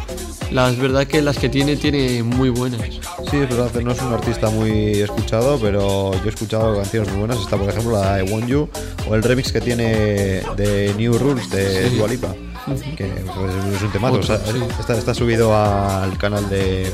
la 0.52 0.70
verdad 0.72 1.08
que 1.08 1.22
las 1.22 1.38
que 1.38 1.50
tiene 1.50 1.76
tiene 1.76 2.22
muy 2.24 2.50
buenas. 2.50 2.82
Sí, 3.30 3.38
es 3.38 3.50
verdad, 3.50 3.72
no 3.82 3.92
es 3.92 4.02
un 4.02 4.14
artista 4.14 4.50
muy 4.50 5.02
escuchado, 5.02 5.60
pero 5.60 6.14
yo 6.14 6.26
he 6.26 6.30
escuchado 6.30 6.76
canciones 6.76 7.10
muy 7.10 7.20
buenas. 7.20 7.40
Está, 7.40 7.58
por 7.58 7.70
ejemplo, 7.70 7.94
la 7.94 8.18
de 8.18 8.24
Want 8.24 8.48
You 8.48 8.70
o 9.10 9.16
el 9.16 9.24
remix 9.24 9.52
que 9.52 9.62
tiene 9.62 10.44
de 10.56 10.94
New 10.98 11.18
Rules 11.18 11.50
de 11.50 11.90
Sí. 11.90 11.96
Dua 11.98 12.08
Lipa, 12.08 12.36
que 12.96 13.06
pues, 13.06 13.76
es 13.76 13.82
un 13.82 13.92
temazo. 13.92 14.16
O 14.16 14.24
sea, 14.24 14.38
sí. 14.38 14.62
está, 14.80 14.98
está 14.98 15.14
subido 15.14 15.56
al 15.56 16.18
canal 16.18 16.48
de. 16.50 16.92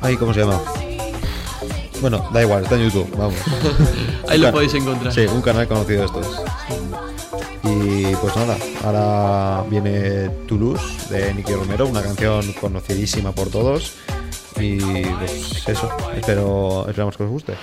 Ay, 0.00 0.16
¿cómo 0.16 0.34
se 0.34 0.40
llama? 0.40 0.60
Bueno, 2.02 2.28
da 2.32 2.42
igual, 2.42 2.64
está 2.64 2.74
en 2.74 2.90
YouTube, 2.90 3.08
vamos. 3.16 3.36
Ahí 4.28 4.38
lo 4.38 4.50
podéis 4.50 4.74
encontrar. 4.74 5.14
Sí, 5.14 5.20
un 5.20 5.40
canal 5.40 5.68
conocido 5.68 6.00
de 6.00 6.06
estos. 6.06 6.42
Y 7.62 8.16
pues 8.16 8.34
nada, 8.34 8.56
ahora 8.84 9.64
viene 9.70 10.28
Toulouse 10.48 11.08
de 11.14 11.32
Nicky 11.32 11.54
Romero, 11.54 11.86
una 11.86 12.02
canción 12.02 12.52
conocidísima 12.54 13.30
por 13.30 13.50
todos. 13.50 13.94
Y 14.56 14.78
pues 14.78 15.68
eso, 15.68 15.88
espero, 16.16 16.86
esperamos 16.88 17.16
que 17.16 17.22
os 17.22 17.30
guste. 17.30 17.54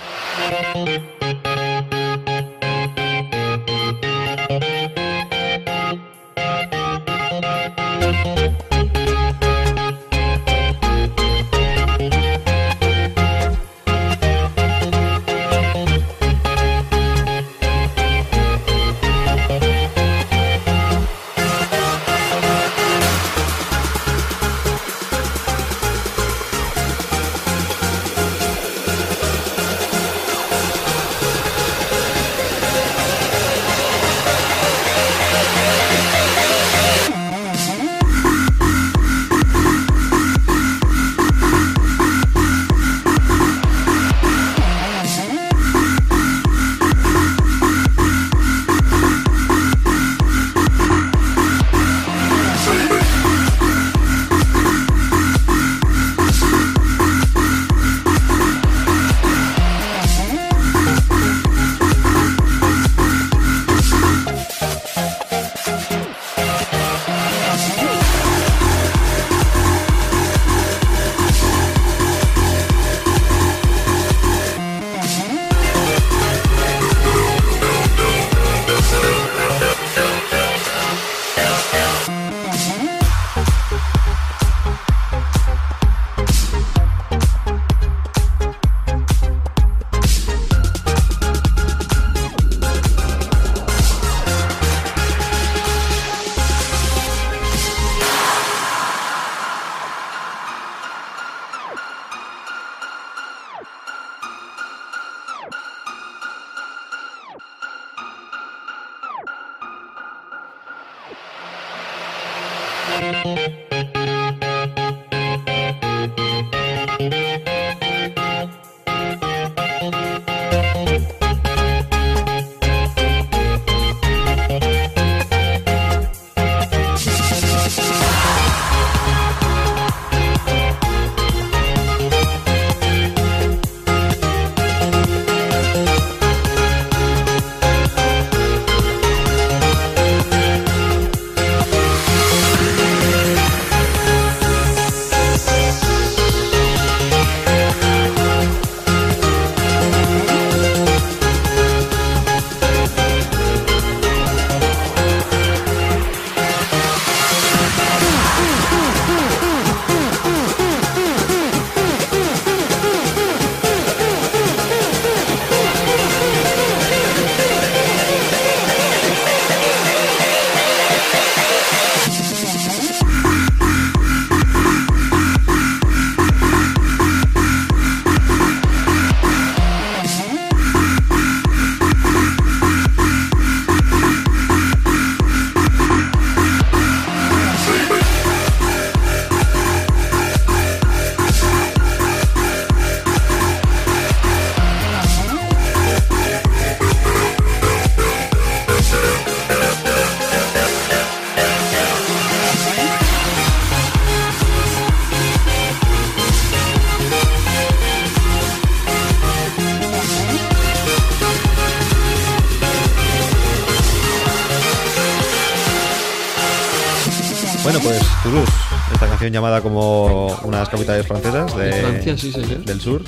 Canción 219.30 219.32
llamada 219.32 219.60
como 219.62 220.26
una 220.44 220.58
de 220.58 220.62
las 220.62 220.68
capitales 220.68 221.06
francesas 221.06 221.56
de, 221.56 221.64
De 221.66 221.72
Francia, 221.82 222.18
sí, 222.18 222.32
señor. 222.32 222.64
del 222.64 222.80
sur. 222.80 223.02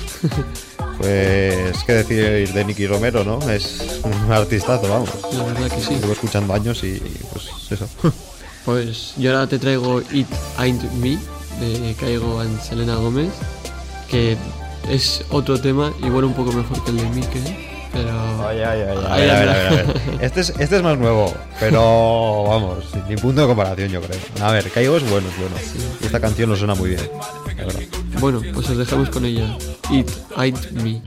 Pues, 0.99 1.83
qué 1.85 1.93
decir 1.93 2.53
de 2.53 2.65
Nicky 2.65 2.87
Romero, 2.87 3.23
¿no? 3.23 3.39
Es 3.49 3.99
un 4.03 4.31
artistazo, 4.31 4.87
vamos. 4.87 5.09
La 5.33 5.43
verdad 5.43 5.69
que 5.75 5.81
sí. 5.81 5.95
Llevo 5.95 6.13
escuchando 6.13 6.53
años 6.53 6.83
y 6.83 7.01
pues 7.31 7.49
eso. 7.71 7.87
Pues 8.65 9.15
yo 9.17 9.33
ahora 9.33 9.45
te 9.45 9.59
traigo 9.59 9.99
It 10.13 10.25
Ain't 10.57 10.81
Me 10.93 11.17
de 11.59 11.93
Caigo 11.99 12.39
and 12.39 12.61
Selena 12.61 12.95
Gómez, 12.95 13.29
que 14.09 14.37
es 14.89 15.25
otro 15.31 15.59
tema, 15.59 15.91
igual 16.01 16.23
un 16.23 16.33
poco 16.33 16.53
mejor 16.53 16.81
que 16.85 16.91
el 16.91 16.95
de 16.97 17.09
Mikel, 17.09 17.43
pero... 17.91 18.47
Ay, 18.47 18.59
ay, 18.61 18.81
ay, 18.83 18.97
Ay, 19.09 19.21
ay, 19.23 19.29
a 19.29 19.39
ver, 19.39 19.49
a 19.49 19.51
ay, 19.51 19.57
ver, 19.57 19.67
a 19.67 19.69
ver. 19.83 20.01
Este 20.21 20.39
es, 20.39 20.53
este 20.57 20.77
es 20.77 20.81
más 20.81 20.97
nuevo, 20.97 21.33
pero 21.69 22.43
vamos, 22.43 22.83
ni 23.07 23.15
punto 23.15 23.41
de 23.41 23.47
comparación, 23.47 23.89
yo 23.89 24.01
creo. 24.01 24.19
A 24.41 24.51
ver, 24.51 24.69
Caigo 24.69 24.97
es 24.97 25.09
bueno, 25.09 25.29
es 25.29 25.37
bueno. 25.37 25.55
Esta 26.01 26.19
canción 26.19 26.49
lo 26.49 26.57
suena 26.57 26.75
muy 26.75 26.89
bien, 26.89 27.09
la 27.57 27.65
verdad. 27.65 27.81
Bueno, 28.19 28.41
pues 28.53 28.69
os 28.69 28.77
dejamos 28.77 29.09
con 29.09 29.23
ella. 29.23 29.57
It 29.89 30.11
Ain't 30.35 30.71
Me. 30.71 31.01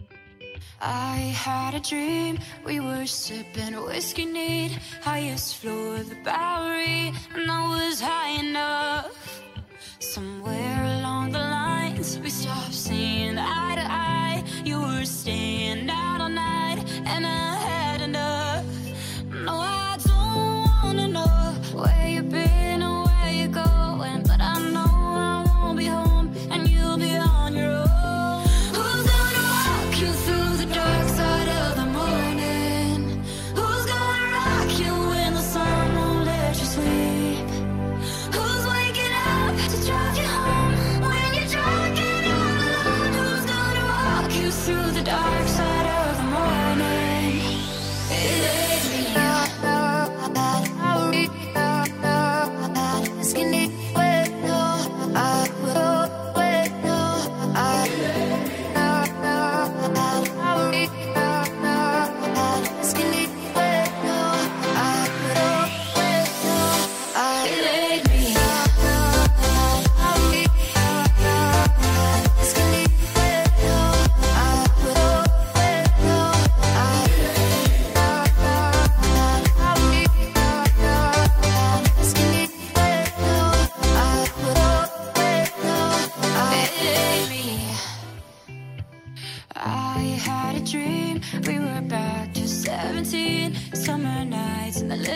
I 0.81 1.35
had 1.35 1.75
a 1.75 1.81
dream, 1.81 2.39
we 2.65 2.81
were 2.81 3.07
sipping 3.07 3.75
whiskey 3.87 4.25
neat, 4.25 4.73
highest 5.03 5.57
floor 5.57 5.97
of 5.97 6.09
the 6.09 6.17
Bowery, 6.25 7.13
and 7.35 7.51
I 7.51 7.69
was 7.69 8.01
high 8.01 8.41
enough. 8.41 9.13
Somewhere 9.99 10.76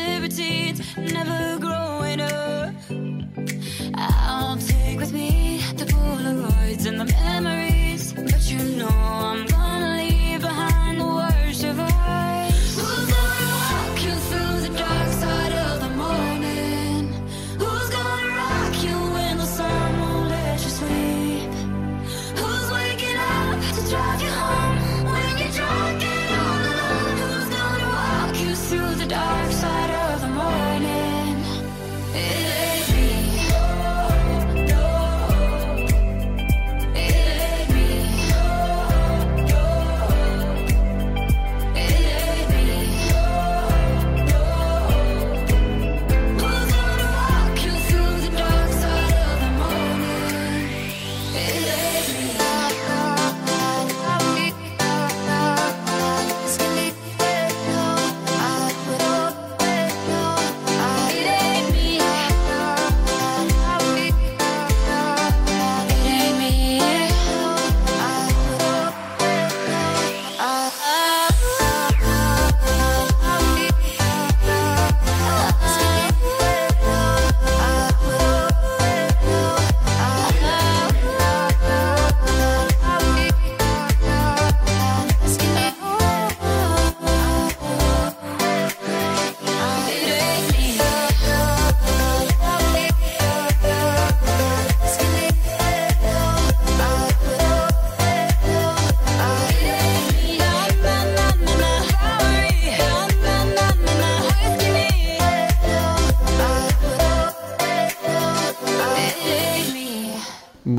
libertines, 0.01 0.97
never 0.97 1.59
growing 1.59 2.21
up. 2.21 2.75
I'll 3.95 4.57
take 4.57 4.99
with 4.99 5.13
me 5.13 5.61
the 5.77 5.85
Polaroids 5.85 6.87
and 6.87 6.99
the 7.01 7.05
memories 7.05 8.13
But 8.13 8.51
you 8.51 8.59
know 8.79 8.89
I'm 8.89 9.50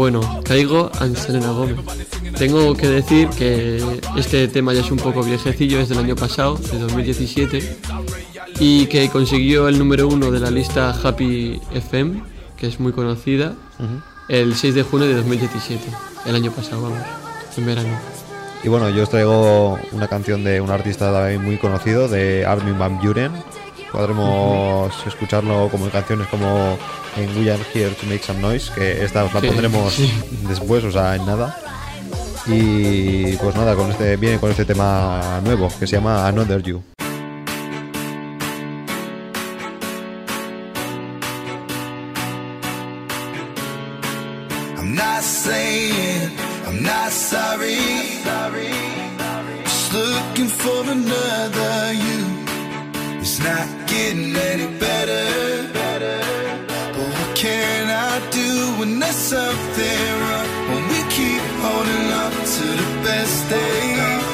Bueno, 0.01 0.41
Caigo 0.43 0.89
and 0.99 1.15
Selena 1.15 1.51
Gómez. 1.51 1.77
Tengo 2.35 2.75
que 2.75 2.87
decir 2.87 3.29
que 3.29 3.79
este 4.17 4.47
tema 4.47 4.73
ya 4.73 4.81
es 4.81 4.89
un 4.89 4.97
poco 4.97 5.21
viejecillo, 5.21 5.79
es 5.79 5.89
del 5.89 5.99
año 5.99 6.15
pasado, 6.15 6.55
de 6.55 6.79
2017, 6.79 7.77
y 8.59 8.87
que 8.87 9.07
consiguió 9.09 9.67
el 9.67 9.77
número 9.77 10.07
uno 10.07 10.31
de 10.31 10.39
la 10.39 10.49
lista 10.49 10.89
Happy 10.89 11.61
FM, 11.75 12.23
que 12.57 12.65
es 12.65 12.79
muy 12.79 12.93
conocida, 12.93 13.53
el 14.27 14.55
6 14.55 14.73
de 14.73 14.81
junio 14.81 15.07
de 15.07 15.13
2017, 15.13 15.83
el 16.25 16.35
año 16.35 16.51
pasado, 16.51 16.81
vamos, 16.81 16.97
en 17.55 17.65
verano. 17.67 17.99
Y 18.63 18.69
bueno, 18.69 18.89
yo 18.89 19.03
os 19.03 19.09
traigo 19.11 19.77
una 19.91 20.07
canción 20.07 20.43
de 20.43 20.61
un 20.61 20.71
artista 20.71 21.29
muy 21.39 21.59
conocido, 21.59 22.07
de 22.07 22.43
Armin 22.43 22.79
Van 22.79 22.99
Buren. 22.99 23.33
Podremos 23.91 24.91
escucharlo 25.05 25.67
como 25.69 25.85
en 25.85 25.91
canciones 25.91 26.27
como 26.27 26.77
en 27.17 27.37
We 27.37 27.51
Are 27.51 27.61
Here 27.73 27.89
to 27.91 28.05
Make 28.07 28.23
Some 28.23 28.39
Noise, 28.39 28.71
que 28.73 29.03
esta 29.03 29.23
os 29.25 29.33
la 29.33 29.41
Sí, 29.41 29.47
pondremos 29.47 29.93
sí. 29.93 30.11
después, 30.47 30.83
o 30.85 30.91
sea, 30.91 31.15
en 31.15 31.25
nada. 31.25 31.57
Y 32.47 33.35
pues 33.37 33.55
nada, 33.55 33.75
con 33.75 33.91
este 33.91 34.15
viene 34.17 34.39
con 34.39 34.49
este 34.49 34.65
tema 34.65 35.41
nuevo 35.43 35.67
que 35.79 35.85
se 35.85 35.95
llama 35.97 36.25
Another 36.27 36.61
You. 36.63 36.81
I'm 44.77 44.95
not 44.95 45.21
saying 45.23 46.31
I'm 46.65 46.83
not 46.83 47.11
sorry. 47.11 47.77
Just 49.63 49.93
looking 49.93 50.47
for 50.47 50.81
another 50.91 51.10
days. 63.53 64.25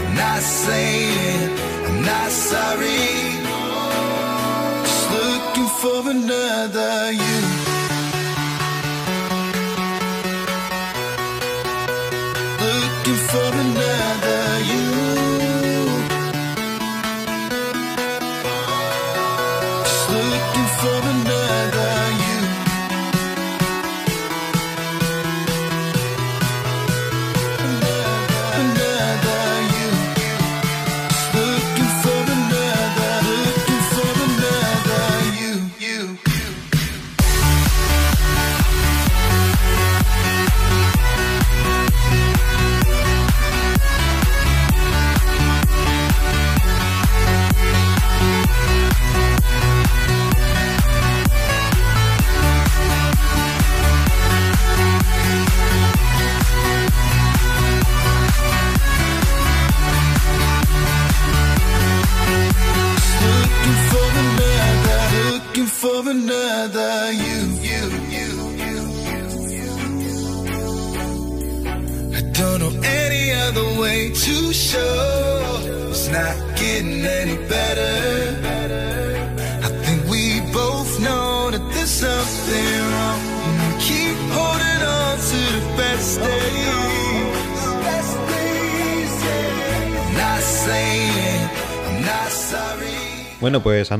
I'm 0.00 0.14
not 0.22 0.42
saying 0.42 1.50
I'm 1.86 1.98
not 2.12 2.30
sorry. 2.30 3.06
Just 4.84 5.06
looking 5.16 5.70
for 5.80 6.00
another 6.16 7.12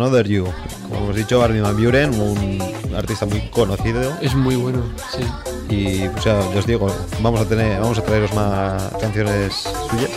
Another 0.01 0.27
You. 0.27 0.47
Como 0.89 0.97
hemos 1.05 1.15
dicho, 1.17 1.43
Armin 1.43 1.63
Van 1.63 1.77
Buren, 1.77 2.19
un 2.19 2.59
artista 2.97 3.27
muy 3.27 3.41
conocido. 3.51 4.17
Es 4.23 4.35
muy 4.35 4.57
bueno, 4.57 4.83
sí. 5.15 5.23
Y 5.69 6.09
pues 6.09 6.25
ya 6.25 6.39
os 6.39 6.67
digo, 6.67 6.91
vamos 7.21 7.39
a 7.39 7.45
tener, 7.45 7.79
vamos 7.79 7.99
a 7.99 8.03
traeros 8.03 8.33
más 8.33 8.83
canciones 8.99 9.53
suyas. 9.91 10.11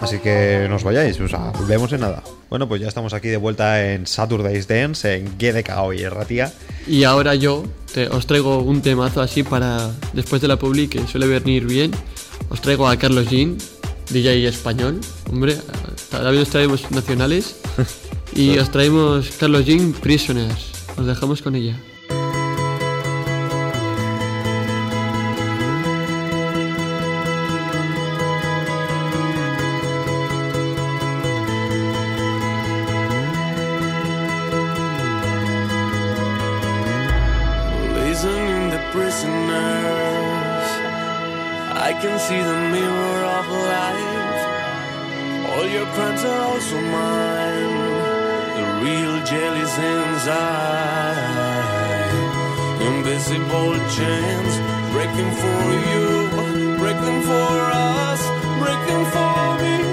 Así 0.00 0.20
que 0.20 0.66
no 0.70 0.76
os 0.76 0.84
vayáis, 0.84 1.18
o 1.20 1.26
sea, 1.26 1.50
volvemos 1.58 1.92
en 1.92 2.02
nada. 2.02 2.22
Bueno, 2.48 2.68
pues 2.68 2.80
ya 2.80 2.86
estamos 2.86 3.12
aquí 3.12 3.26
de 3.26 3.36
vuelta 3.38 3.84
en 3.92 4.06
Saturday's 4.06 4.68
Dance, 4.68 5.16
en 5.16 5.36
GDK 5.36 5.76
hoy, 5.82 6.06
Ratia. 6.08 6.52
Y 6.86 7.02
ahora 7.02 7.34
yo 7.34 7.64
te- 7.92 8.06
os 8.06 8.24
traigo 8.24 8.58
un 8.58 8.80
temazo 8.82 9.20
así 9.20 9.42
para 9.42 9.90
después 10.12 10.40
de 10.40 10.46
la 10.46 10.56
publi 10.60 10.86
que 10.86 11.04
suele 11.08 11.26
venir 11.26 11.66
bien. 11.66 11.90
Os 12.50 12.60
traigo 12.60 12.86
a 12.88 12.96
Carlos 12.96 13.28
Jean, 13.28 13.58
DJ 14.10 14.46
español. 14.46 15.00
Hombre, 15.28 15.56
también 16.08 16.42
os 16.44 16.48
traemos 16.50 16.88
nacionales. 16.92 17.56
Y 18.38 18.56
os 18.56 18.70
traemos 18.70 19.32
Carlos 19.32 19.66
Jean 19.66 19.92
Prisoners. 19.92 20.70
Os 20.96 21.04
dejamos 21.04 21.42
con 21.42 21.56
ella. 21.56 21.74
Listening 38.06 38.70
the 38.70 38.78
prisoners. 38.92 40.68
I 41.74 41.92
can 42.00 42.20
see 42.20 42.40
the 42.40 42.56
mirror 42.70 43.24
of 43.38 43.46
life. 43.50 44.38
All 45.50 45.66
your 45.66 45.86
crimes 45.86 46.24
are 46.24 46.42
also 46.52 46.80
mine. 46.80 47.77
Real 48.80 49.24
jelly's 49.24 49.76
inside. 49.78 51.18
Invisible 52.80 53.74
chains 53.96 54.54
breaking 54.92 55.32
for 55.42 55.62
you, 55.90 56.06
breaking 56.78 57.20
for 57.22 57.70
us, 57.72 58.22
breaking 58.62 59.04
for 59.14 59.58
me. 59.62 59.87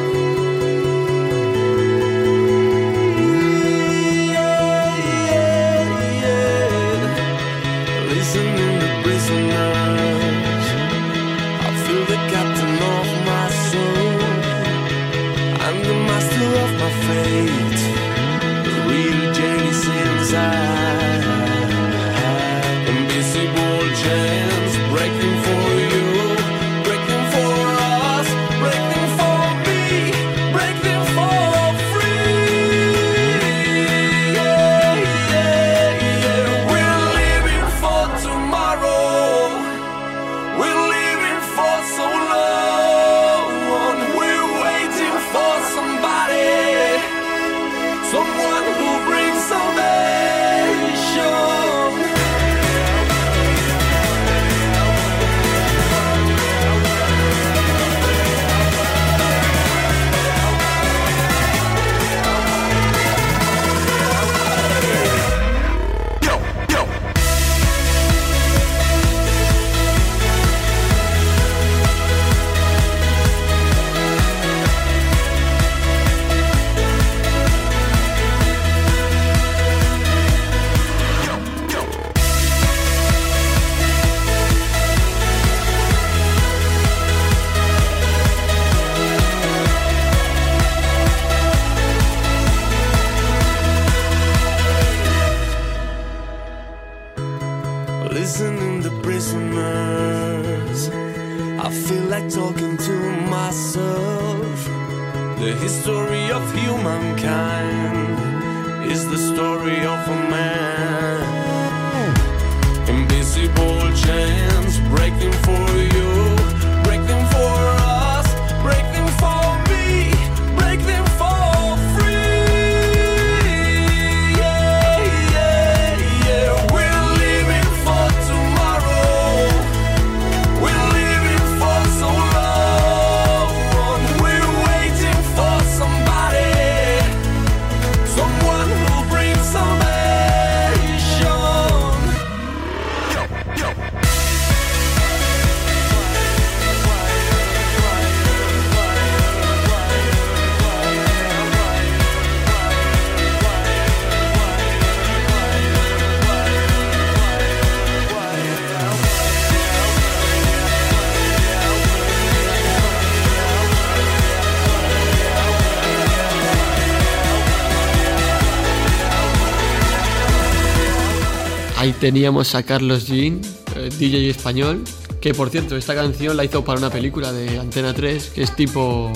Teníamos 172.09 172.53
a 172.53 172.61
Carlos 172.61 173.07
Jean, 173.07 173.41
eh, 173.75 173.89
DJ 173.97 174.29
español, 174.29 174.83
que 175.19 175.33
por 175.33 175.49
cierto, 175.49 175.75
esta 175.75 175.95
canción 175.95 176.37
la 176.37 176.43
hizo 176.45 176.63
para 176.63 176.77
una 176.77 176.91
película 176.91 177.31
de 177.31 177.57
Antena 177.57 177.95
3, 177.95 178.27
que 178.35 178.43
es 178.43 178.55
tipo 178.55 179.11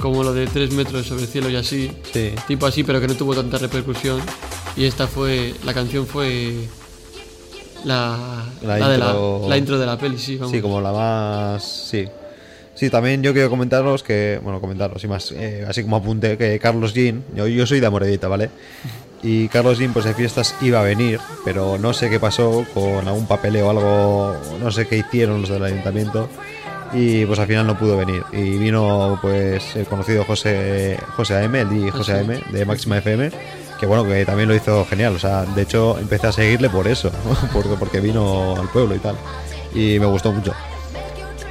como 0.00 0.24
lo 0.24 0.34
de 0.34 0.48
3 0.48 0.72
metros 0.72 1.06
sobre 1.06 1.22
el 1.22 1.28
cielo 1.28 1.48
y 1.48 1.54
así. 1.54 1.92
Sí. 2.12 2.32
Tipo 2.48 2.66
así, 2.66 2.82
pero 2.82 3.00
que 3.00 3.06
no 3.06 3.14
tuvo 3.14 3.36
tanta 3.36 3.58
repercusión. 3.58 4.20
Y 4.76 4.84
esta 4.86 5.06
fue, 5.06 5.54
la 5.64 5.72
canción 5.72 6.08
fue 6.08 6.54
la, 7.84 8.44
La 8.62 8.78
la 8.78 8.88
de 8.88 8.96
intro- 8.98 9.40
la, 9.42 9.48
la 9.50 9.56
intro 9.56 9.78
de 9.78 9.86
la 9.86 9.96
peli, 9.96 10.18
sí, 10.18 10.38
vamos. 10.38 10.50
Sí, 10.50 10.60
como 10.60 10.80
la 10.80 10.90
más. 10.90 11.62
Sí. 11.88 12.04
Sí, 12.74 12.90
también 12.90 13.22
yo 13.22 13.32
quiero 13.32 13.48
comentaros 13.48 14.02
que. 14.02 14.40
Bueno, 14.42 14.60
comentaros 14.60 15.04
y 15.04 15.06
más. 15.06 15.30
eh, 15.30 15.64
así 15.68 15.82
como 15.84 15.94
apunte 15.96 16.36
que 16.36 16.58
Carlos 16.58 16.94
Jean. 16.94 17.22
Yo, 17.36 17.46
yo 17.46 17.64
soy 17.64 17.78
de 17.78 17.86
Amoredita, 17.86 18.26
¿vale? 18.26 18.50
Y 19.22 19.48
Carlos 19.48 19.78
Jean, 19.78 19.92
pues 19.92 20.04
de 20.04 20.14
fiestas 20.14 20.54
iba 20.60 20.80
a 20.80 20.84
venir, 20.84 21.20
pero 21.44 21.76
no 21.78 21.92
sé 21.92 22.08
qué 22.08 22.20
pasó 22.20 22.64
con 22.72 23.06
algún 23.08 23.26
papeleo 23.26 23.66
o 23.66 23.70
algo. 23.70 24.36
No 24.60 24.70
sé 24.70 24.86
qué 24.86 24.98
hicieron 24.98 25.40
los 25.40 25.50
del 25.50 25.64
ayuntamiento. 25.64 26.28
Y 26.92 27.26
pues 27.26 27.38
al 27.38 27.46
final 27.46 27.66
no 27.66 27.78
pudo 27.78 27.96
venir. 27.96 28.22
Y 28.32 28.56
vino, 28.58 29.18
pues, 29.20 29.76
el 29.76 29.86
conocido 29.86 30.24
José, 30.24 30.98
José 31.16 31.44
AM, 31.44 31.56
el 31.56 31.68
DJ 31.68 31.90
José. 31.90 32.20
AM 32.20 32.40
de 32.50 32.64
Máxima 32.64 32.98
FM. 32.98 33.30
Que 33.78 33.86
bueno, 33.86 34.04
que 34.04 34.24
también 34.24 34.48
lo 34.48 34.54
hizo 34.54 34.84
genial. 34.86 35.14
O 35.14 35.18
sea, 35.18 35.44
de 35.44 35.62
hecho, 35.62 35.98
empecé 35.98 36.28
a 36.28 36.32
seguirle 36.32 36.70
por 36.70 36.88
eso, 36.88 37.10
porque, 37.52 37.74
porque 37.78 38.00
vino 38.00 38.56
al 38.56 38.68
pueblo 38.68 38.94
y 38.94 38.98
tal. 38.98 39.16
Y 39.74 39.98
me 39.98 40.06
gustó 40.06 40.32
mucho. 40.32 40.54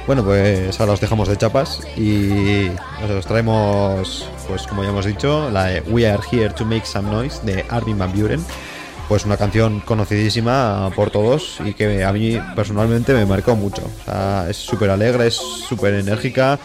Bueno, 0.08 0.24
pues 0.24 0.80
ahora 0.80 0.94
os 0.94 1.02
dejamos 1.02 1.28
de 1.28 1.36
chapas 1.36 1.82
y 1.94 2.70
os 3.14 3.26
traemos, 3.26 4.26
pues 4.48 4.66
como 4.66 4.82
ya 4.82 4.88
hemos 4.88 5.04
dicho, 5.04 5.50
la 5.50 5.66
de 5.66 5.82
We 5.82 6.08
Are 6.08 6.22
Here 6.32 6.48
to 6.48 6.64
Make 6.64 6.86
Some 6.86 7.10
Noise 7.10 7.44
de 7.44 7.66
Armin 7.68 7.98
Van 7.98 8.18
Buren. 8.18 8.42
Pues 9.06 9.26
una 9.26 9.36
canción 9.36 9.80
conocidísima 9.80 10.90
por 10.96 11.10
todos 11.10 11.58
y 11.62 11.74
que 11.74 12.04
a 12.04 12.12
mí 12.14 12.40
personalmente 12.56 13.12
me 13.12 13.26
marcó 13.26 13.54
mucho. 13.54 13.82
Es 14.48 14.56
súper 14.56 14.88
alegre, 14.88 15.26
es 15.26 15.34
súper 15.34 15.92
enérgica, 15.92 16.58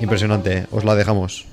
impresionante. 0.00 0.68
Os 0.70 0.84
la 0.84 0.94
dejamos. 0.94 1.44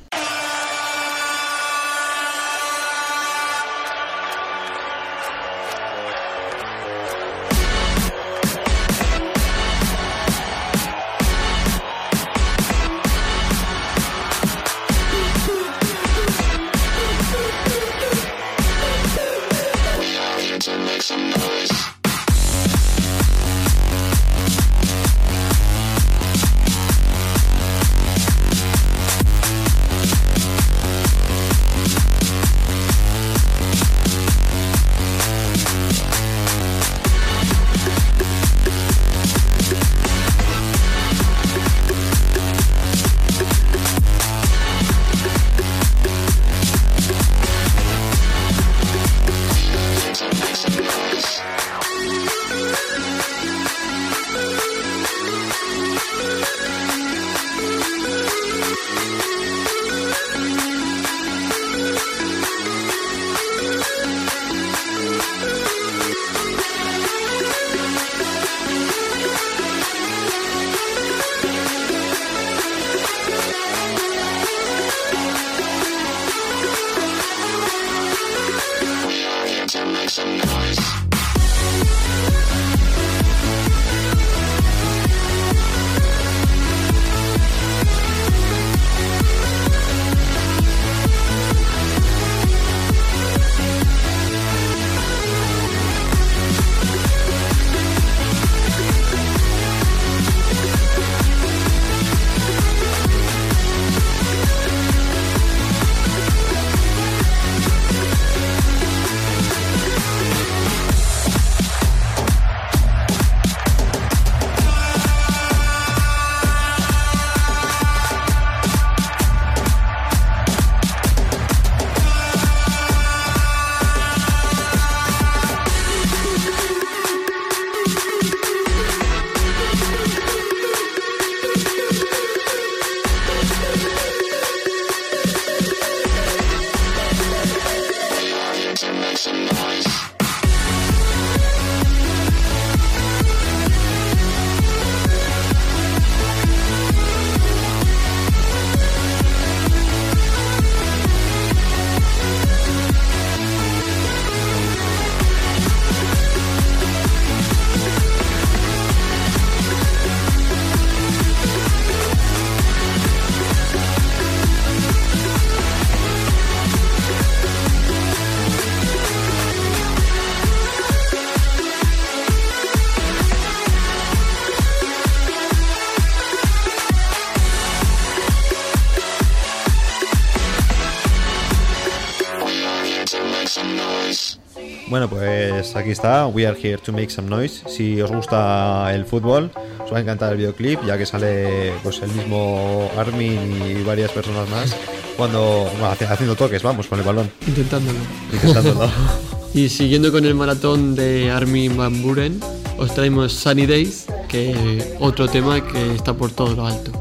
Pues 185.73 185.81
aquí 185.83 185.91
está, 185.91 186.27
We 186.27 186.45
Are 186.45 186.55
Here 186.61 186.77
to 186.77 186.91
Make 186.93 187.09
Some 187.09 187.29
Noise. 187.29 187.63
Si 187.67 187.99
os 188.01 188.11
gusta 188.11 188.93
el 188.93 189.05
fútbol, 189.05 189.49
os 189.83 189.91
va 189.91 189.97
a 189.97 190.01
encantar 190.01 190.31
el 190.31 190.37
videoclip, 190.37 190.79
ya 190.85 190.97
que 190.97 191.05
sale 191.05 191.73
pues 191.81 191.99
el 192.03 192.11
mismo 192.11 192.89
Armin 192.97 193.61
y 193.79 193.83
varias 193.83 194.11
personas 194.11 194.47
más 194.49 194.75
cuando 195.17 195.67
bueno, 195.79 195.91
haci- 195.91 196.07
haciendo 196.09 196.35
toques, 196.35 196.61
vamos, 196.63 196.87
con 196.87 196.99
el 196.99 197.05
balón, 197.05 197.29
Intentándolo. 197.47 197.97
intentándolo. 198.31 198.89
Y 199.55 199.69
siguiendo 199.69 200.11
con 200.11 200.25
el 200.25 200.33
maratón 200.33 200.95
de 200.95 201.29
Armin 201.29 201.77
Van 201.77 202.01
Buren, 202.01 202.39
os 202.79 202.91
traemos 202.95 203.33
Sunny 203.33 203.67
Days, 203.67 204.07
que 204.27 204.95
otro 204.99 205.27
tema 205.27 205.61
que 205.67 205.93
está 205.93 206.15
por 206.15 206.31
todo 206.31 206.55
lo 206.55 206.65
alto. 206.65 206.91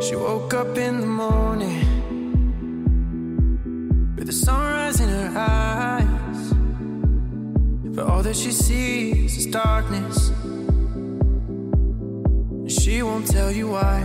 She 0.00 0.16
woke 0.16 0.52
up 0.54 0.76
in 0.76 1.00
the 1.00 1.06
morning 1.06 1.84
with 4.18 4.26
the 4.26 4.32
sunrise 4.32 4.69
But 7.94 8.06
all 8.06 8.22
that 8.22 8.36
she 8.36 8.52
sees 8.52 9.36
is 9.36 9.46
darkness. 9.46 10.30
And 12.60 12.70
She 12.70 13.02
won't 13.02 13.26
tell 13.26 13.50
you 13.50 13.68
why. 13.68 14.00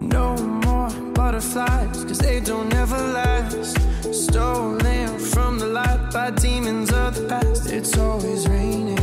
No 0.00 0.36
more 0.36 0.90
butterflies, 1.14 2.04
cause 2.04 2.18
they 2.18 2.40
don't 2.40 2.74
ever 2.74 2.98
last. 2.98 3.78
Stolen 4.12 5.18
from 5.18 5.58
the 5.60 5.66
light 5.66 6.10
by 6.12 6.30
demons 6.30 6.92
of 6.92 7.14
the 7.14 7.28
past. 7.28 7.70
It's 7.70 7.96
always 7.96 8.48
raining. 8.48 8.98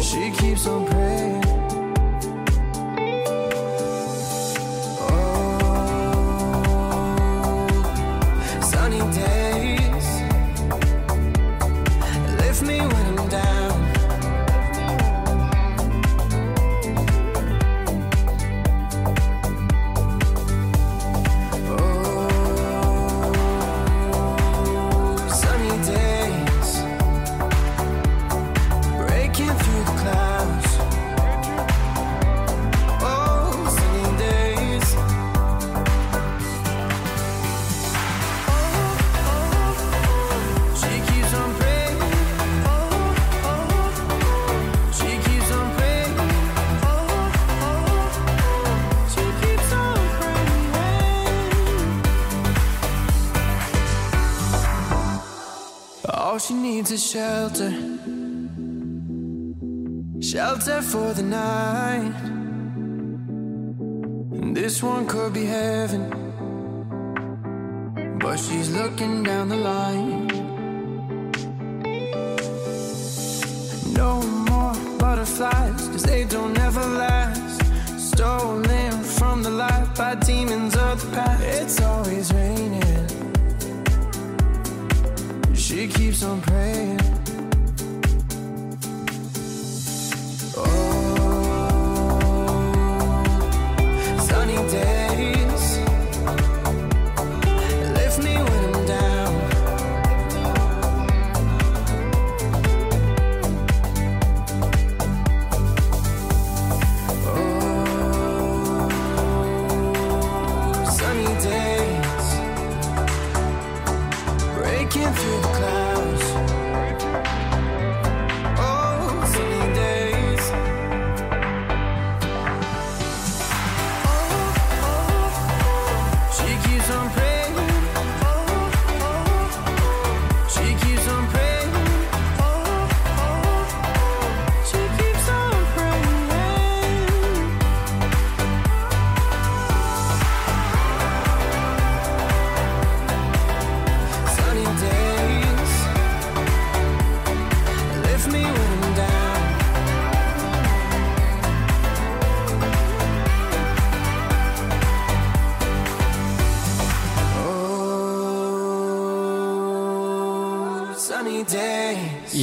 She 0.00 0.30
keeps 0.40 0.66
on 0.66 0.86
praying. 0.86 1.49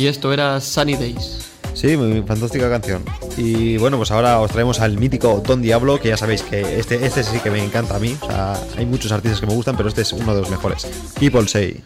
Esto 0.08 0.32
era 0.32 0.62
Sunny 0.62 0.96
Days. 0.96 1.48
Sí, 1.74 1.96
muy 1.96 2.24
fantástica 2.24 2.70
canción. 2.70 3.04
Y 3.38 3.78
bueno, 3.78 3.98
pues 3.98 4.10
ahora 4.10 4.40
os 4.40 4.50
traemos 4.52 4.80
al 4.80 4.98
mítico 4.98 5.44
Don 5.46 5.62
Diablo, 5.62 6.00
que 6.00 6.08
ya 6.08 6.18
sabéis 6.18 6.42
que 6.42 6.80
este, 6.80 7.06
este 7.06 7.24
sí 7.24 7.40
que 7.40 7.52
me 7.52 7.64
encanta 7.64 7.98
a 7.98 8.00
mí. 8.00 8.18
O 8.22 8.26
sea, 8.26 8.60
hay 8.78 8.86
muchos 8.86 9.12
artistas 9.12 9.40
que 9.40 9.46
me 9.46 9.54
gustan, 9.54 9.78
pero 9.78 9.90
este 9.90 10.02
es 10.02 10.12
uno 10.14 10.34
de 10.34 10.42
los 10.42 10.50
mejores. 10.50 10.88
People 11.20 11.48
Say. 11.48 11.84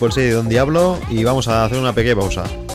por 0.00 0.18
el 0.18 0.24
de 0.24 0.32
Don 0.32 0.48
Diablo 0.48 0.98
y 1.10 1.22
vamos 1.24 1.46
a 1.46 1.66
hacer 1.66 1.78
una 1.78 1.92
pequeña 1.92 2.16
pausa. 2.16 2.44